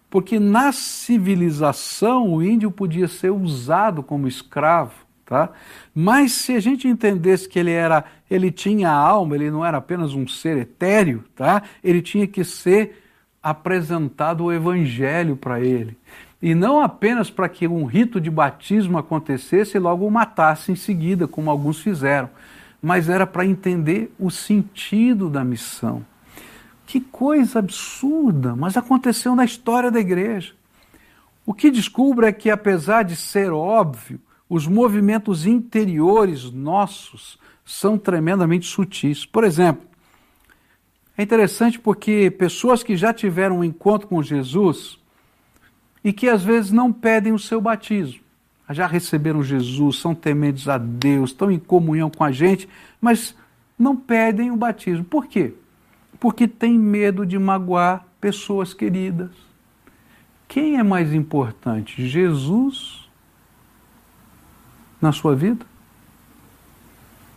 Porque 0.09 0.39
na 0.39 0.71
civilização 0.71 2.33
o 2.33 2.41
índio 2.41 2.71
podia 2.71 3.09
ser 3.09 3.29
usado 3.29 4.01
como 4.01 4.25
escravo, 4.25 4.93
tá? 5.25 5.49
Mas 5.93 6.31
se 6.31 6.55
a 6.55 6.61
gente 6.61 6.87
entendesse 6.87 7.49
que 7.49 7.59
ele 7.59 7.71
era, 7.71 8.05
ele 8.31 8.51
tinha 8.51 8.89
alma, 8.89 9.35
ele 9.35 9.51
não 9.51 9.65
era 9.65 9.79
apenas 9.79 10.13
um 10.13 10.25
ser 10.25 10.55
etéreo, 10.55 11.25
tá? 11.35 11.61
Ele 11.83 12.01
tinha 12.01 12.25
que 12.25 12.45
ser 12.45 13.03
apresentado 13.43 14.45
o 14.45 14.53
evangelho 14.53 15.35
para 15.35 15.59
ele. 15.59 15.97
E 16.41 16.55
não 16.55 16.79
apenas 16.79 17.29
para 17.29 17.49
que 17.49 17.67
um 17.67 17.83
rito 17.83 18.21
de 18.21 18.31
batismo 18.31 18.97
acontecesse 18.97 19.75
e 19.75 19.79
logo 19.81 20.07
o 20.07 20.09
matasse 20.09 20.71
em 20.71 20.75
seguida, 20.77 21.27
como 21.27 21.51
alguns 21.51 21.81
fizeram 21.81 22.29
mas 22.81 23.09
era 23.09 23.27
para 23.27 23.45
entender 23.45 24.13
o 24.19 24.29
sentido 24.29 25.29
da 25.29 25.43
missão. 25.43 26.05
Que 26.85 26.99
coisa 26.99 27.59
absurda, 27.59 28.55
mas 28.55 28.77
aconteceu 28.77 29.35
na 29.35 29.45
história 29.45 29.91
da 29.91 29.99
igreja. 29.99 30.53
O 31.45 31.53
que 31.53 31.69
descubro 31.69 32.25
é 32.25 32.31
que, 32.31 32.49
apesar 32.49 33.03
de 33.03 33.15
ser 33.15 33.51
óbvio, 33.51 34.19
os 34.47 34.65
movimentos 34.65 35.45
interiores 35.45 36.51
nossos 36.51 37.37
são 37.63 37.97
tremendamente 37.97 38.65
sutis. 38.65 39.25
Por 39.25 39.43
exemplo, 39.43 39.87
é 41.15 41.21
interessante 41.21 41.77
porque 41.77 42.31
pessoas 42.31 42.81
que 42.81 42.95
já 42.95 43.13
tiveram 43.13 43.59
um 43.59 43.63
encontro 43.63 44.07
com 44.07 44.23
Jesus 44.23 44.97
e 46.03 46.11
que 46.13 46.29
às 46.29 46.43
vezes 46.43 46.71
não 46.71 46.91
pedem 46.91 47.33
o 47.33 47.37
seu 47.37 47.59
batismo, 47.59 48.21
já 48.73 48.85
receberam 48.85 49.43
Jesus, 49.43 49.97
são 49.97 50.13
tementes 50.13 50.67
a 50.67 50.77
Deus, 50.77 51.31
estão 51.31 51.51
em 51.51 51.57
comunhão 51.57 52.09
com 52.09 52.23
a 52.23 52.31
gente, 52.31 52.69
mas 53.01 53.35
não 53.77 53.95
pedem 53.95 54.51
o 54.51 54.55
batismo. 54.55 55.03
Por 55.03 55.27
quê? 55.27 55.53
Porque 56.19 56.47
tem 56.47 56.77
medo 56.77 57.25
de 57.25 57.39
magoar 57.39 58.05
pessoas 58.21 58.73
queridas. 58.73 59.31
Quem 60.47 60.77
é 60.77 60.83
mais 60.83 61.13
importante, 61.13 62.05
Jesus 62.07 63.07
na 65.01 65.11
sua 65.11 65.35
vida? 65.35 65.65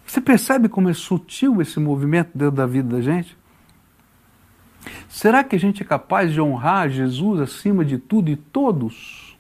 Você 0.07 0.21
percebe 0.21 0.69
como 0.69 0.91
é 0.91 0.95
sutil 0.95 1.63
esse 1.63 1.81
movimento 1.81 2.31
dentro 2.35 2.57
da 2.57 2.67
vida 2.67 2.97
da 2.97 3.01
gente? 3.01 3.37
Será 5.09 5.45
que 5.45 5.57
a 5.57 5.59
gente 5.59 5.83
é 5.83 5.87
capaz 5.87 6.33
de 6.33 6.41
honrar 6.41 6.91
Jesus 6.91 7.41
acima 7.41 7.85
de 7.85 7.99
tudo 7.99 8.31
e 8.31 8.37
todos? 8.37 9.32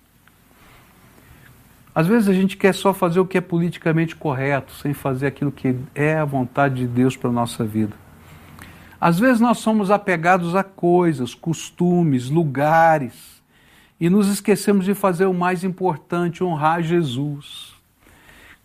Às 1.94 2.06
vezes 2.06 2.28
a 2.28 2.32
gente 2.32 2.56
quer 2.56 2.74
só 2.74 2.94
fazer 2.94 3.20
o 3.20 3.26
que 3.26 3.36
é 3.36 3.40
politicamente 3.40 4.16
correto, 4.16 4.72
sem 4.72 4.94
fazer 4.94 5.26
aquilo 5.26 5.52
que 5.52 5.76
é 5.94 6.14
a 6.14 6.24
vontade 6.24 6.76
de 6.76 6.86
Deus 6.86 7.16
para 7.16 7.28
a 7.28 7.32
nossa 7.32 7.64
vida. 7.64 7.94
Às 8.98 9.18
vezes 9.18 9.40
nós 9.40 9.58
somos 9.58 9.90
apegados 9.90 10.54
a 10.54 10.62
coisas, 10.62 11.34
costumes, 11.34 12.30
lugares, 12.30 13.42
e 14.00 14.08
nos 14.08 14.28
esquecemos 14.28 14.84
de 14.84 14.94
fazer 14.94 15.26
o 15.26 15.34
mais 15.34 15.64
importante, 15.64 16.42
honrar 16.42 16.82
Jesus. 16.82 17.74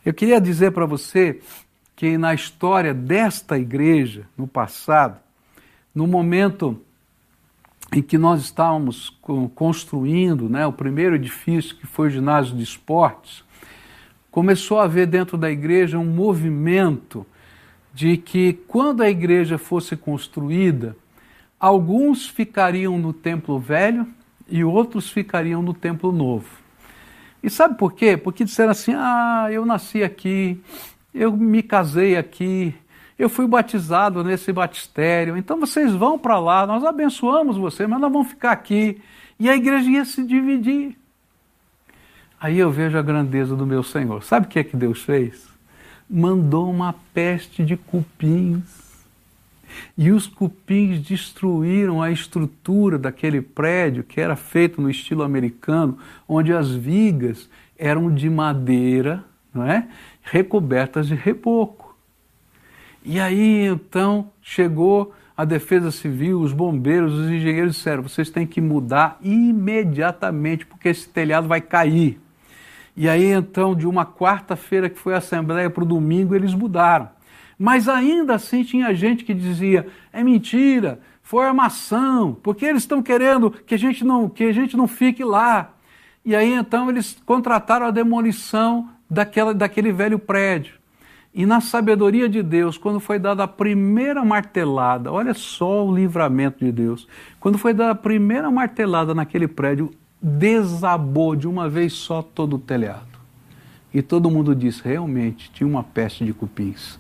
Eu 0.05 0.13
queria 0.13 0.39
dizer 0.39 0.71
para 0.71 0.85
você 0.85 1.41
que 1.95 2.17
na 2.17 2.33
história 2.33 2.93
desta 2.93 3.57
igreja, 3.57 4.25
no 4.37 4.47
passado, 4.47 5.19
no 5.93 6.07
momento 6.07 6.79
em 7.93 8.01
que 8.01 8.17
nós 8.17 8.41
estávamos 8.41 9.09
construindo 9.55 10.49
né, 10.49 10.65
o 10.67 10.73
primeiro 10.73 11.15
edifício, 11.15 11.75
que 11.75 11.87
foi 11.87 12.07
o 12.07 12.11
ginásio 12.11 12.55
de 12.55 12.63
esportes, 12.63 13.43
começou 14.29 14.79
a 14.79 14.83
haver 14.83 15.07
dentro 15.07 15.37
da 15.37 15.49
igreja 15.49 15.97
um 15.97 16.05
movimento 16.05 17.25
de 17.93 18.17
que 18.17 18.53
quando 18.67 19.01
a 19.01 19.09
igreja 19.09 19.57
fosse 19.57 19.95
construída, 19.95 20.95
alguns 21.59 22.27
ficariam 22.27 22.99
no 22.99 23.13
templo 23.13 23.57
velho 23.57 24.07
e 24.47 24.63
outros 24.63 25.09
ficariam 25.09 25.61
no 25.61 25.73
templo 25.73 26.11
novo. 26.11 26.47
E 27.41 27.49
sabe 27.49 27.77
por 27.77 27.93
quê? 27.93 28.17
Porque 28.17 28.43
disseram 28.43 28.71
assim: 28.71 28.93
ah, 28.95 29.47
eu 29.51 29.65
nasci 29.65 30.03
aqui, 30.03 30.61
eu 31.13 31.35
me 31.35 31.63
casei 31.63 32.15
aqui, 32.15 32.75
eu 33.17 33.29
fui 33.29 33.47
batizado 33.47 34.23
nesse 34.23 34.51
batistério, 34.53 35.35
então 35.35 35.59
vocês 35.59 35.93
vão 35.93 36.19
para 36.19 36.39
lá, 36.39 36.67
nós 36.67 36.83
abençoamos 36.83 37.57
vocês, 37.57 37.89
mas 37.89 37.99
nós 37.99 38.11
vamos 38.11 38.27
ficar 38.27 38.51
aqui. 38.51 39.01
E 39.39 39.49
a 39.49 39.55
igreja 39.55 39.89
ia 39.89 40.05
se 40.05 40.23
dividir. 40.23 40.97
Aí 42.39 42.59
eu 42.59 42.71
vejo 42.71 42.97
a 42.97 43.01
grandeza 43.01 43.55
do 43.55 43.65
meu 43.65 43.81
Senhor. 43.81 44.23
Sabe 44.23 44.45
o 44.45 44.49
que 44.49 44.59
é 44.59 44.63
que 44.63 44.77
Deus 44.77 45.01
fez? 45.01 45.47
Mandou 46.09 46.69
uma 46.69 46.93
peste 47.13 47.63
de 47.65 47.75
cupins. 47.75 48.87
E 49.97 50.11
os 50.11 50.27
cupins 50.27 51.01
destruíram 51.01 52.01
a 52.01 52.11
estrutura 52.11 52.97
daquele 52.97 53.41
prédio 53.41 54.03
que 54.03 54.21
era 54.21 54.35
feito 54.35 54.81
no 54.81 54.89
estilo 54.89 55.23
americano, 55.23 55.97
onde 56.27 56.53
as 56.53 56.71
vigas 56.71 57.49
eram 57.77 58.13
de 58.13 58.29
madeira, 58.29 59.23
não 59.53 59.65
é? 59.65 59.87
recobertas 60.21 61.07
de 61.07 61.15
reboco. 61.15 61.86
E 63.09 63.21
aí 63.21 63.65
então 63.65 64.29
chegou 64.41 65.13
a 65.35 65.45
Defesa 65.45 65.91
Civil, 65.91 66.41
os 66.41 66.51
bombeiros, 66.51 67.13
os 67.13 67.29
engenheiros 67.29 67.77
disseram: 67.77 68.03
vocês 68.03 68.29
têm 68.29 68.45
que 68.45 68.59
mudar 68.59 69.17
imediatamente, 69.21 70.65
porque 70.65 70.89
esse 70.89 71.07
telhado 71.07 71.47
vai 71.47 71.61
cair. 71.61 72.19
E 72.97 73.07
aí 73.07 73.31
então, 73.31 73.73
de 73.73 73.87
uma 73.87 74.05
quarta-feira 74.05 74.89
que 74.89 74.99
foi 74.99 75.13
a 75.13 75.19
Assembleia 75.19 75.69
para 75.69 75.85
o 75.85 75.87
domingo, 75.87 76.35
eles 76.35 76.53
mudaram. 76.53 77.09
Mas 77.57 77.87
ainda 77.87 78.35
assim 78.35 78.61
tinha 78.61 78.93
gente 78.93 79.23
que 79.23 79.33
dizia: 79.33 79.87
é 80.11 80.21
mentira, 80.21 80.99
foi 81.23 81.45
armação, 81.45 82.37
porque 82.43 82.65
eles 82.65 82.83
estão 82.83 83.01
querendo 83.01 83.51
que 83.51 83.73
a 83.73 83.79
gente 83.79 84.03
não, 84.03 84.27
que 84.27 84.43
a 84.43 84.51
gente 84.51 84.75
não 84.75 84.85
fique 84.85 85.23
lá. 85.23 85.69
E 86.25 86.35
aí 86.35 86.51
então 86.51 86.89
eles 86.89 87.17
contrataram 87.25 87.85
a 87.85 87.91
demolição 87.91 88.89
daquela, 89.09 89.53
daquele 89.53 89.93
velho 89.93 90.19
prédio. 90.19 90.77
E 91.37 91.45
na 91.45 91.61
sabedoria 91.61 92.27
de 92.27 92.41
Deus, 92.41 92.79
quando 92.79 92.99
foi 92.99 93.19
dada 93.19 93.43
a 93.43 93.47
primeira 93.47 94.25
martelada, 94.25 95.11
olha 95.11 95.35
só 95.35 95.85
o 95.85 95.95
livramento 95.95 96.65
de 96.65 96.71
Deus. 96.71 97.07
Quando 97.39 97.59
foi 97.59 97.75
dada 97.75 97.91
a 97.91 97.95
primeira 97.95 98.49
martelada 98.49 99.13
naquele 99.13 99.47
prédio, 99.47 99.91
desabou 100.19 101.35
de 101.35 101.47
uma 101.47 101.69
vez 101.69 101.93
só 101.93 102.23
todo 102.23 102.55
o 102.55 102.59
telhado. 102.59 103.19
E 103.93 104.01
todo 104.01 104.31
mundo 104.31 104.55
disse: 104.55 104.81
realmente 104.83 105.51
tinha 105.51 105.67
uma 105.67 105.83
peste 105.83 106.25
de 106.25 106.33
cupins. 106.33 106.99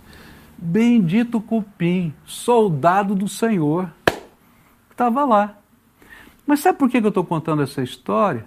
Bendito 0.55 1.41
cupim, 1.41 2.13
soldado 2.23 3.15
do 3.15 3.27
Senhor, 3.27 3.89
estava 4.91 5.25
lá. 5.25 5.57
Mas 6.45 6.59
sabe 6.59 6.77
por 6.77 6.91
que 6.91 6.97
eu 6.97 7.07
estou 7.07 7.23
contando 7.23 7.63
essa 7.63 7.81
história? 7.81 8.45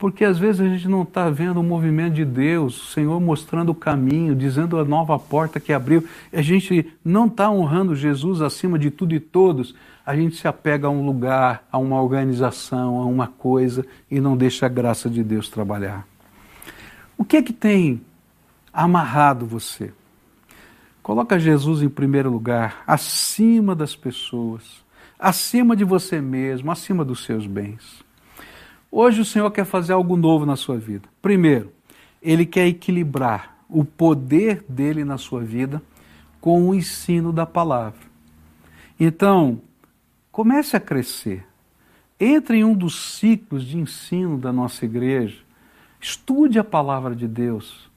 Porque 0.00 0.24
às 0.24 0.38
vezes 0.38 0.62
a 0.62 0.64
gente 0.64 0.88
não 0.88 1.02
está 1.02 1.28
vendo 1.28 1.60
o 1.60 1.62
movimento 1.62 2.14
de 2.14 2.24
Deus, 2.24 2.84
o 2.84 2.86
Senhor 2.86 3.20
mostrando 3.20 3.68
o 3.68 3.74
caminho, 3.74 4.34
dizendo 4.34 4.78
a 4.78 4.84
nova 4.84 5.18
porta 5.18 5.60
que 5.60 5.74
abriu. 5.74 6.02
A 6.32 6.40
gente 6.40 6.90
não 7.04 7.26
está 7.26 7.50
honrando 7.50 7.94
Jesus 7.94 8.40
acima 8.40 8.78
de 8.78 8.90
tudo 8.90 9.14
e 9.14 9.20
todos. 9.20 9.74
A 10.06 10.16
gente 10.16 10.36
se 10.36 10.48
apega 10.48 10.86
a 10.86 10.90
um 10.90 11.04
lugar, 11.04 11.68
a 11.70 11.76
uma 11.76 12.00
organização, 12.00 12.96
a 12.96 13.04
uma 13.04 13.26
coisa 13.26 13.84
e 14.10 14.22
não 14.22 14.38
deixa 14.38 14.64
a 14.64 14.70
graça 14.70 15.10
de 15.10 15.22
Deus 15.22 15.50
trabalhar. 15.50 16.08
O 17.18 17.22
que 17.22 17.36
é 17.36 17.42
que 17.42 17.52
tem 17.52 18.00
amarrado 18.72 19.44
você? 19.44 19.92
Coloca 21.02 21.38
Jesus 21.38 21.82
em 21.82 21.90
primeiro 21.90 22.30
lugar, 22.30 22.82
acima 22.86 23.74
das 23.74 23.94
pessoas, 23.94 24.82
acima 25.18 25.76
de 25.76 25.84
você 25.84 26.22
mesmo, 26.22 26.72
acima 26.72 27.04
dos 27.04 27.22
seus 27.22 27.46
bens. 27.46 28.08
Hoje 28.90 29.20
o 29.20 29.24
Senhor 29.24 29.50
quer 29.50 29.64
fazer 29.64 29.92
algo 29.92 30.16
novo 30.16 30.44
na 30.44 30.56
sua 30.56 30.76
vida. 30.76 31.08
Primeiro, 31.22 31.72
Ele 32.20 32.44
quer 32.44 32.66
equilibrar 32.66 33.56
o 33.68 33.84
poder 33.84 34.64
dele 34.68 35.04
na 35.04 35.16
sua 35.16 35.42
vida 35.42 35.80
com 36.40 36.68
o 36.68 36.74
ensino 36.74 37.32
da 37.32 37.46
palavra. 37.46 38.00
Então, 38.98 39.60
comece 40.32 40.76
a 40.76 40.80
crescer. 40.80 41.46
Entre 42.18 42.58
em 42.58 42.64
um 42.64 42.74
dos 42.74 43.16
ciclos 43.16 43.64
de 43.64 43.78
ensino 43.78 44.36
da 44.36 44.52
nossa 44.52 44.84
igreja. 44.84 45.38
Estude 46.00 46.58
a 46.58 46.64
palavra 46.64 47.14
de 47.14 47.28
Deus 47.28 47.88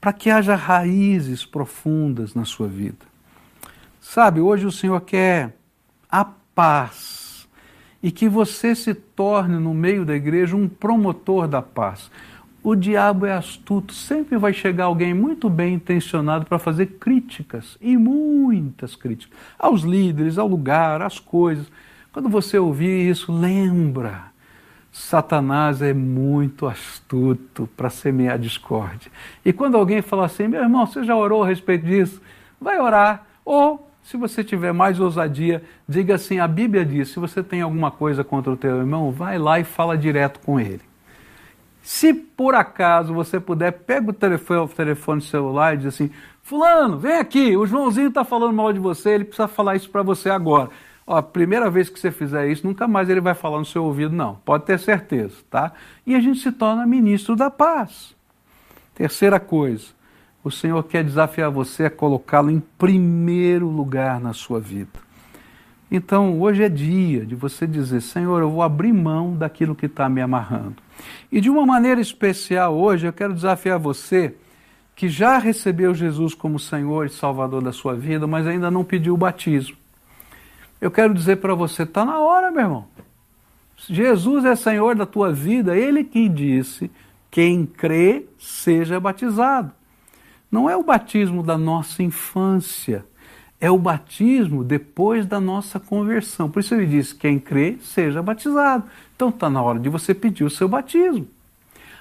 para 0.00 0.12
que 0.12 0.30
haja 0.30 0.54
raízes 0.54 1.44
profundas 1.44 2.34
na 2.34 2.44
sua 2.44 2.68
vida. 2.68 3.06
Sabe, 4.00 4.40
hoje 4.40 4.64
o 4.64 4.72
Senhor 4.72 5.00
quer 5.02 5.56
a 6.10 6.24
paz 6.24 7.17
e 8.08 8.10
que 8.10 8.26
você 8.26 8.74
se 8.74 8.94
torne 8.94 9.58
no 9.58 9.74
meio 9.74 10.02
da 10.02 10.16
igreja 10.16 10.56
um 10.56 10.66
promotor 10.66 11.46
da 11.46 11.60
paz. 11.60 12.10
O 12.62 12.74
diabo 12.74 13.26
é 13.26 13.34
astuto, 13.34 13.92
sempre 13.92 14.38
vai 14.38 14.54
chegar 14.54 14.86
alguém 14.86 15.12
muito 15.12 15.50
bem 15.50 15.74
intencionado 15.74 16.46
para 16.46 16.58
fazer 16.58 16.86
críticas, 16.98 17.76
e 17.82 17.98
muitas 17.98 18.96
críticas, 18.96 19.38
aos 19.58 19.82
líderes, 19.82 20.38
ao 20.38 20.48
lugar, 20.48 21.02
às 21.02 21.18
coisas. 21.18 21.70
Quando 22.10 22.30
você 22.30 22.58
ouvir 22.58 23.10
isso, 23.10 23.30
lembra, 23.30 24.32
Satanás 24.90 25.82
é 25.82 25.92
muito 25.92 26.66
astuto 26.66 27.68
para 27.76 27.90
semear 27.90 28.38
discórdia. 28.38 29.12
E 29.44 29.52
quando 29.52 29.76
alguém 29.76 30.00
fala 30.00 30.24
assim, 30.24 30.48
meu 30.48 30.62
irmão, 30.62 30.86
você 30.86 31.04
já 31.04 31.14
orou 31.14 31.42
a 31.42 31.46
respeito 31.46 31.84
disso? 31.84 32.22
Vai 32.58 32.80
orar, 32.80 33.26
ou 33.44 33.87
se 34.08 34.16
você 34.16 34.42
tiver 34.42 34.72
mais 34.72 34.98
ousadia, 34.98 35.62
diga 35.86 36.14
assim: 36.14 36.38
a 36.38 36.48
Bíblia 36.48 36.82
diz, 36.82 37.10
se 37.10 37.20
você 37.20 37.42
tem 37.42 37.60
alguma 37.60 37.90
coisa 37.90 38.24
contra 38.24 38.50
o 38.50 38.56
teu 38.56 38.78
irmão, 38.78 39.12
vai 39.12 39.38
lá 39.38 39.60
e 39.60 39.64
fala 39.64 39.98
direto 39.98 40.40
com 40.40 40.58
ele. 40.58 40.80
Se 41.82 42.14
por 42.14 42.54
acaso 42.54 43.12
você 43.12 43.38
puder, 43.38 43.70
pega 43.70 44.08
o 44.08 44.14
telefone, 44.14 44.60
o 44.60 44.68
telefone 44.68 45.20
celular 45.20 45.74
e 45.74 45.78
diz 45.78 45.86
assim: 45.88 46.10
Fulano, 46.42 46.98
vem 46.98 47.18
aqui, 47.18 47.54
o 47.54 47.66
Joãozinho 47.66 48.08
está 48.08 48.24
falando 48.24 48.54
mal 48.54 48.72
de 48.72 48.78
você, 48.78 49.10
ele 49.10 49.24
precisa 49.24 49.46
falar 49.46 49.76
isso 49.76 49.90
para 49.90 50.02
você 50.02 50.30
agora. 50.30 50.70
Ó, 51.06 51.14
a 51.14 51.22
primeira 51.22 51.68
vez 51.68 51.90
que 51.90 52.00
você 52.00 52.10
fizer 52.10 52.48
isso, 52.48 52.66
nunca 52.66 52.88
mais 52.88 53.10
ele 53.10 53.20
vai 53.20 53.34
falar 53.34 53.58
no 53.58 53.66
seu 53.66 53.84
ouvido, 53.84 54.16
não. 54.16 54.36
Pode 54.36 54.64
ter 54.64 54.78
certeza, 54.78 55.36
tá? 55.50 55.72
E 56.06 56.14
a 56.14 56.20
gente 56.20 56.40
se 56.40 56.50
torna 56.50 56.86
ministro 56.86 57.36
da 57.36 57.50
paz. 57.50 58.16
Terceira 58.94 59.38
coisa, 59.38 59.88
o 60.42 60.50
Senhor 60.50 60.82
quer 60.84 61.04
desafiar 61.04 61.50
você 61.50 61.84
a 61.84 61.90
colocá-lo 61.90 62.50
em 62.50 62.60
primeiro 62.78 63.68
lugar 63.68 64.20
na 64.20 64.32
sua 64.32 64.60
vida. 64.60 65.08
Então, 65.90 66.40
hoje 66.40 66.62
é 66.62 66.68
dia 66.68 67.24
de 67.24 67.34
você 67.34 67.66
dizer: 67.66 68.00
Senhor, 68.02 68.40
eu 68.42 68.50
vou 68.50 68.62
abrir 68.62 68.92
mão 68.92 69.34
daquilo 69.34 69.74
que 69.74 69.86
está 69.86 70.08
me 70.08 70.20
amarrando. 70.20 70.76
E 71.32 71.40
de 71.40 71.48
uma 71.48 71.64
maneira 71.64 72.00
especial, 72.00 72.76
hoje, 72.76 73.06
eu 73.06 73.12
quero 73.12 73.34
desafiar 73.34 73.78
você 73.78 74.34
que 74.94 75.08
já 75.08 75.38
recebeu 75.38 75.94
Jesus 75.94 76.34
como 76.34 76.58
Senhor 76.58 77.06
e 77.06 77.10
Salvador 77.10 77.62
da 77.62 77.72
sua 77.72 77.94
vida, 77.94 78.26
mas 78.26 78.46
ainda 78.46 78.70
não 78.70 78.84
pediu 78.84 79.14
o 79.14 79.18
batismo. 79.18 79.76
Eu 80.80 80.90
quero 80.90 81.14
dizer 81.14 81.36
para 81.36 81.54
você: 81.54 81.84
está 81.84 82.04
na 82.04 82.20
hora, 82.20 82.50
meu 82.50 82.62
irmão. 82.62 82.84
Jesus 83.76 84.44
é 84.44 84.56
Senhor 84.56 84.94
da 84.94 85.06
tua 85.06 85.32
vida, 85.32 85.76
Ele 85.76 86.04
que 86.04 86.28
disse: 86.28 86.90
quem 87.30 87.64
crê, 87.64 88.26
seja 88.38 89.00
batizado. 89.00 89.77
Não 90.50 90.68
é 90.68 90.76
o 90.76 90.82
batismo 90.82 91.42
da 91.42 91.58
nossa 91.58 92.02
infância, 92.02 93.04
é 93.60 93.70
o 93.70 93.78
batismo 93.78 94.64
depois 94.64 95.26
da 95.26 95.38
nossa 95.40 95.78
conversão. 95.78 96.50
Por 96.50 96.60
isso 96.60 96.74
ele 96.74 96.86
diz: 96.86 97.12
quem 97.12 97.38
crê, 97.38 97.76
seja 97.82 98.22
batizado. 98.22 98.84
Então 99.14 99.28
está 99.28 99.50
na 99.50 99.60
hora 99.62 99.78
de 99.78 99.88
você 99.88 100.14
pedir 100.14 100.44
o 100.44 100.50
seu 100.50 100.68
batismo. 100.68 101.26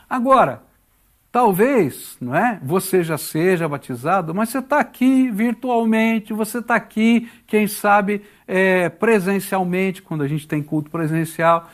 Agora, 0.10 0.62
talvez, 1.29 2.15
não 2.21 2.33
é? 2.33 2.60
Você 2.63 3.03
já 3.03 3.17
seja 3.17 3.67
batizado, 3.67 4.33
mas 4.33 4.49
você 4.49 4.60
está 4.60 4.79
aqui 4.79 5.29
virtualmente, 5.29 6.31
você 6.31 6.60
está 6.60 6.75
aqui, 6.75 7.29
quem 7.45 7.67
sabe, 7.67 8.21
é, 8.47 8.88
presencialmente, 8.88 10.01
quando 10.01 10.23
a 10.23 10.27
gente 10.27 10.47
tem 10.47 10.63
culto 10.63 10.89
presencial. 10.89 11.69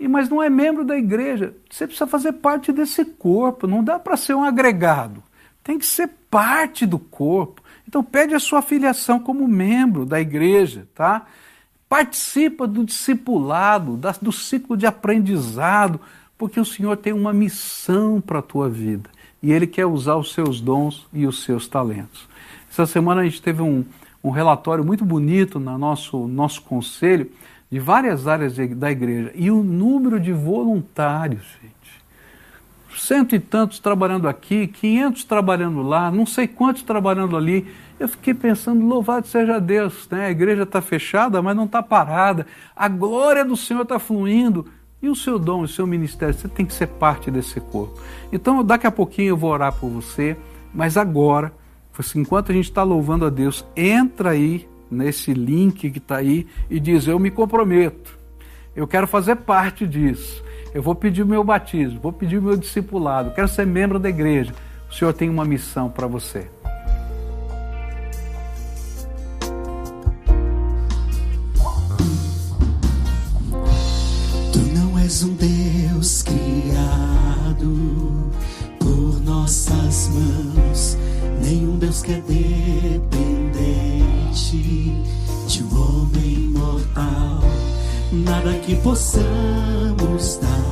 E, 0.00 0.08
mas 0.08 0.28
não 0.28 0.42
é 0.42 0.50
membro 0.50 0.84
da 0.84 0.96
igreja. 0.96 1.54
Você 1.70 1.86
precisa 1.86 2.06
fazer 2.06 2.32
parte 2.32 2.72
desse 2.72 3.04
corpo, 3.04 3.68
não 3.68 3.84
dá 3.84 3.98
para 3.98 4.16
ser 4.16 4.34
um 4.34 4.42
agregado 4.42 5.22
tem 5.66 5.80
que 5.80 5.84
ser 5.84 6.08
parte 6.30 6.86
do 6.86 6.96
corpo. 6.96 7.60
Então 7.88 8.02
pede 8.02 8.36
a 8.36 8.38
sua 8.38 8.62
filiação 8.62 9.18
como 9.18 9.48
membro 9.48 10.06
da 10.06 10.20
igreja, 10.20 10.86
tá? 10.94 11.26
Participa 11.88 12.68
do 12.68 12.84
discipulado, 12.84 13.98
do 14.22 14.30
ciclo 14.30 14.76
de 14.76 14.86
aprendizado, 14.86 16.00
porque 16.38 16.60
o 16.60 16.64
Senhor 16.64 16.96
tem 16.96 17.12
uma 17.12 17.32
missão 17.32 18.20
para 18.20 18.38
a 18.38 18.42
tua 18.42 18.68
vida 18.68 19.10
e 19.42 19.50
Ele 19.50 19.66
quer 19.66 19.86
usar 19.86 20.14
os 20.14 20.32
seus 20.32 20.60
dons 20.60 21.04
e 21.12 21.26
os 21.26 21.42
seus 21.42 21.66
talentos. 21.66 22.28
Essa 22.70 22.86
semana 22.86 23.22
a 23.22 23.24
gente 23.24 23.42
teve 23.42 23.60
um, 23.60 23.84
um 24.22 24.30
relatório 24.30 24.84
muito 24.84 25.04
bonito 25.04 25.58
no 25.58 25.76
nosso, 25.76 26.28
nosso 26.28 26.62
conselho 26.62 27.28
de 27.68 27.80
várias 27.80 28.28
áreas 28.28 28.54
de, 28.54 28.68
da 28.68 28.90
igreja 28.90 29.32
e 29.34 29.50
o 29.50 29.64
número 29.64 30.20
de 30.20 30.32
voluntários, 30.32 31.44
gente 31.60 31.75
cento 33.02 33.34
e 33.34 33.40
tantos 33.40 33.78
trabalhando 33.78 34.28
aqui, 34.28 34.66
quinhentos 34.66 35.24
trabalhando 35.24 35.82
lá, 35.82 36.10
não 36.10 36.26
sei 36.26 36.46
quantos 36.46 36.82
trabalhando 36.82 37.36
ali. 37.36 37.66
Eu 37.98 38.08
fiquei 38.08 38.34
pensando, 38.34 38.84
louvado 38.84 39.26
seja 39.26 39.58
Deus, 39.58 40.08
né? 40.10 40.26
a 40.26 40.30
igreja 40.30 40.64
está 40.64 40.80
fechada, 40.80 41.40
mas 41.40 41.56
não 41.56 41.64
está 41.64 41.82
parada, 41.82 42.46
a 42.74 42.88
glória 42.88 43.44
do 43.44 43.56
Senhor 43.56 43.82
está 43.82 43.98
fluindo. 43.98 44.66
E 45.02 45.08
o 45.08 45.14
seu 45.14 45.38
dom, 45.38 45.60
o 45.60 45.68
seu 45.68 45.86
ministério, 45.86 46.34
você 46.34 46.48
tem 46.48 46.64
que 46.64 46.72
ser 46.72 46.86
parte 46.86 47.30
desse 47.30 47.60
corpo. 47.60 48.00
Então, 48.32 48.64
daqui 48.64 48.86
a 48.86 48.90
pouquinho 48.90 49.28
eu 49.28 49.36
vou 49.36 49.50
orar 49.50 49.72
por 49.74 49.90
você, 49.90 50.36
mas 50.72 50.96
agora, 50.96 51.52
enquanto 52.14 52.50
a 52.50 52.54
gente 52.54 52.64
está 52.64 52.82
louvando 52.82 53.26
a 53.26 53.30
Deus, 53.30 53.64
entra 53.76 54.30
aí 54.30 54.66
nesse 54.90 55.34
link 55.34 55.90
que 55.90 55.98
está 55.98 56.16
aí 56.16 56.46
e 56.70 56.80
diz: 56.80 57.06
Eu 57.06 57.18
me 57.18 57.30
comprometo, 57.30 58.18
eu 58.74 58.86
quero 58.86 59.06
fazer 59.06 59.36
parte 59.36 59.86
disso 59.86 60.42
eu 60.76 60.82
vou 60.82 60.94
pedir 60.94 61.22
o 61.22 61.26
meu 61.26 61.42
batismo, 61.42 61.98
vou 61.98 62.12
pedir 62.12 62.36
o 62.36 62.42
meu 62.42 62.54
discipulado, 62.54 63.30
quero 63.30 63.48
ser 63.48 63.66
membro 63.66 63.98
da 63.98 64.10
igreja. 64.10 64.52
O 64.90 64.94
Senhor 64.94 65.14
tem 65.14 65.30
uma 65.30 65.42
missão 65.42 65.88
para 65.88 66.06
você. 66.06 66.50
Tu 74.52 74.58
não 74.74 74.98
és 74.98 75.24
um 75.24 75.34
Deus 75.34 76.22
criado 76.22 78.30
por 78.78 79.18
nossas 79.24 80.10
mãos, 80.10 80.98
nenhum 81.42 81.78
Deus 81.78 82.02
que 82.02 82.12
é 82.12 82.20
dependente 82.20 83.00
de 85.48 85.64
um 85.64 85.74
homem 85.74 86.50
mortal 86.50 87.40
nada 88.12 88.52
que 88.60 88.76
possamos 88.76 90.36
dar 90.36 90.65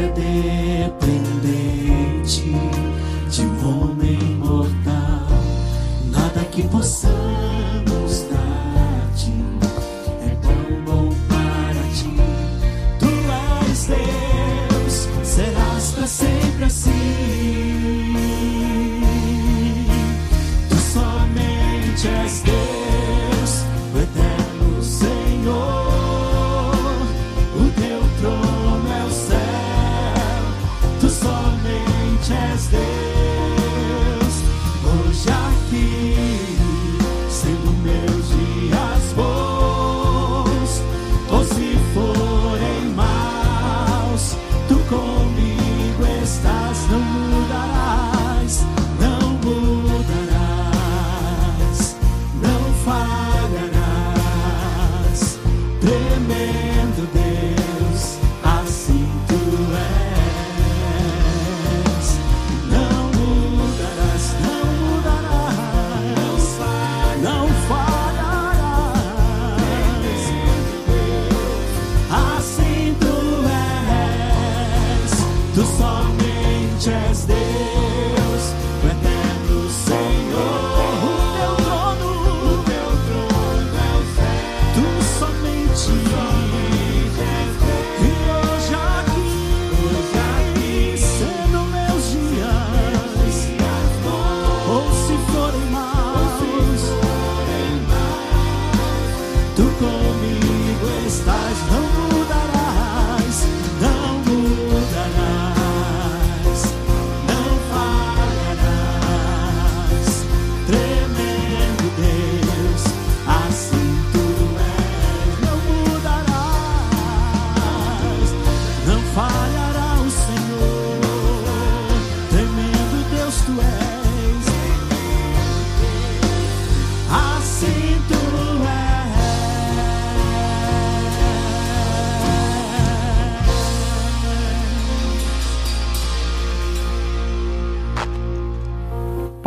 nem 0.00 0.92
um 1.02 1.19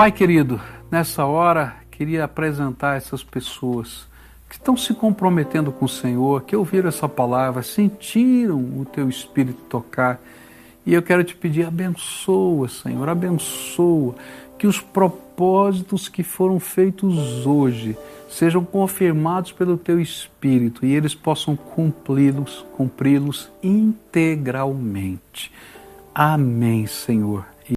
Pai 0.04 0.12
querido, 0.12 0.60
nessa 0.92 1.24
hora 1.24 1.78
queria 1.90 2.26
apresentar 2.26 2.98
essas 2.98 3.24
pessoas 3.24 4.06
que 4.50 4.56
estão 4.56 4.76
se 4.76 4.94
comprometendo 4.94 5.72
com 5.72 5.86
o 5.86 5.88
Senhor, 5.88 6.44
que 6.44 6.58
ouviram 6.58 6.90
essa 6.90 7.08
palavra, 7.08 7.64
sentiram 7.64 8.58
o 8.58 8.84
teu 8.84 9.08
espírito 9.08 9.62
tocar. 9.70 10.20
E 10.86 10.94
eu 10.94 11.02
quero 11.02 11.24
te 11.24 11.34
pedir, 11.34 11.66
abençoa, 11.66 12.68
Senhor, 12.68 13.08
abençoa 13.08 14.16
que 14.60 14.68
os 14.68 14.82
propósitos 14.82 16.10
que 16.10 16.22
foram 16.22 16.60
feitos 16.60 17.48
hoje 17.48 17.98
sejam 18.30 18.66
confirmados 18.66 19.54
pelo 19.54 19.78
teu 19.78 20.02
espírito 20.02 20.86
e 20.86 20.94
eles 20.94 21.16
possam 21.16 21.56
cumpri-los, 21.56 22.66
cumpri-los 22.76 23.50
integralmente. 23.64 25.50
Amém, 26.14 26.88
Senhor. 26.88 27.53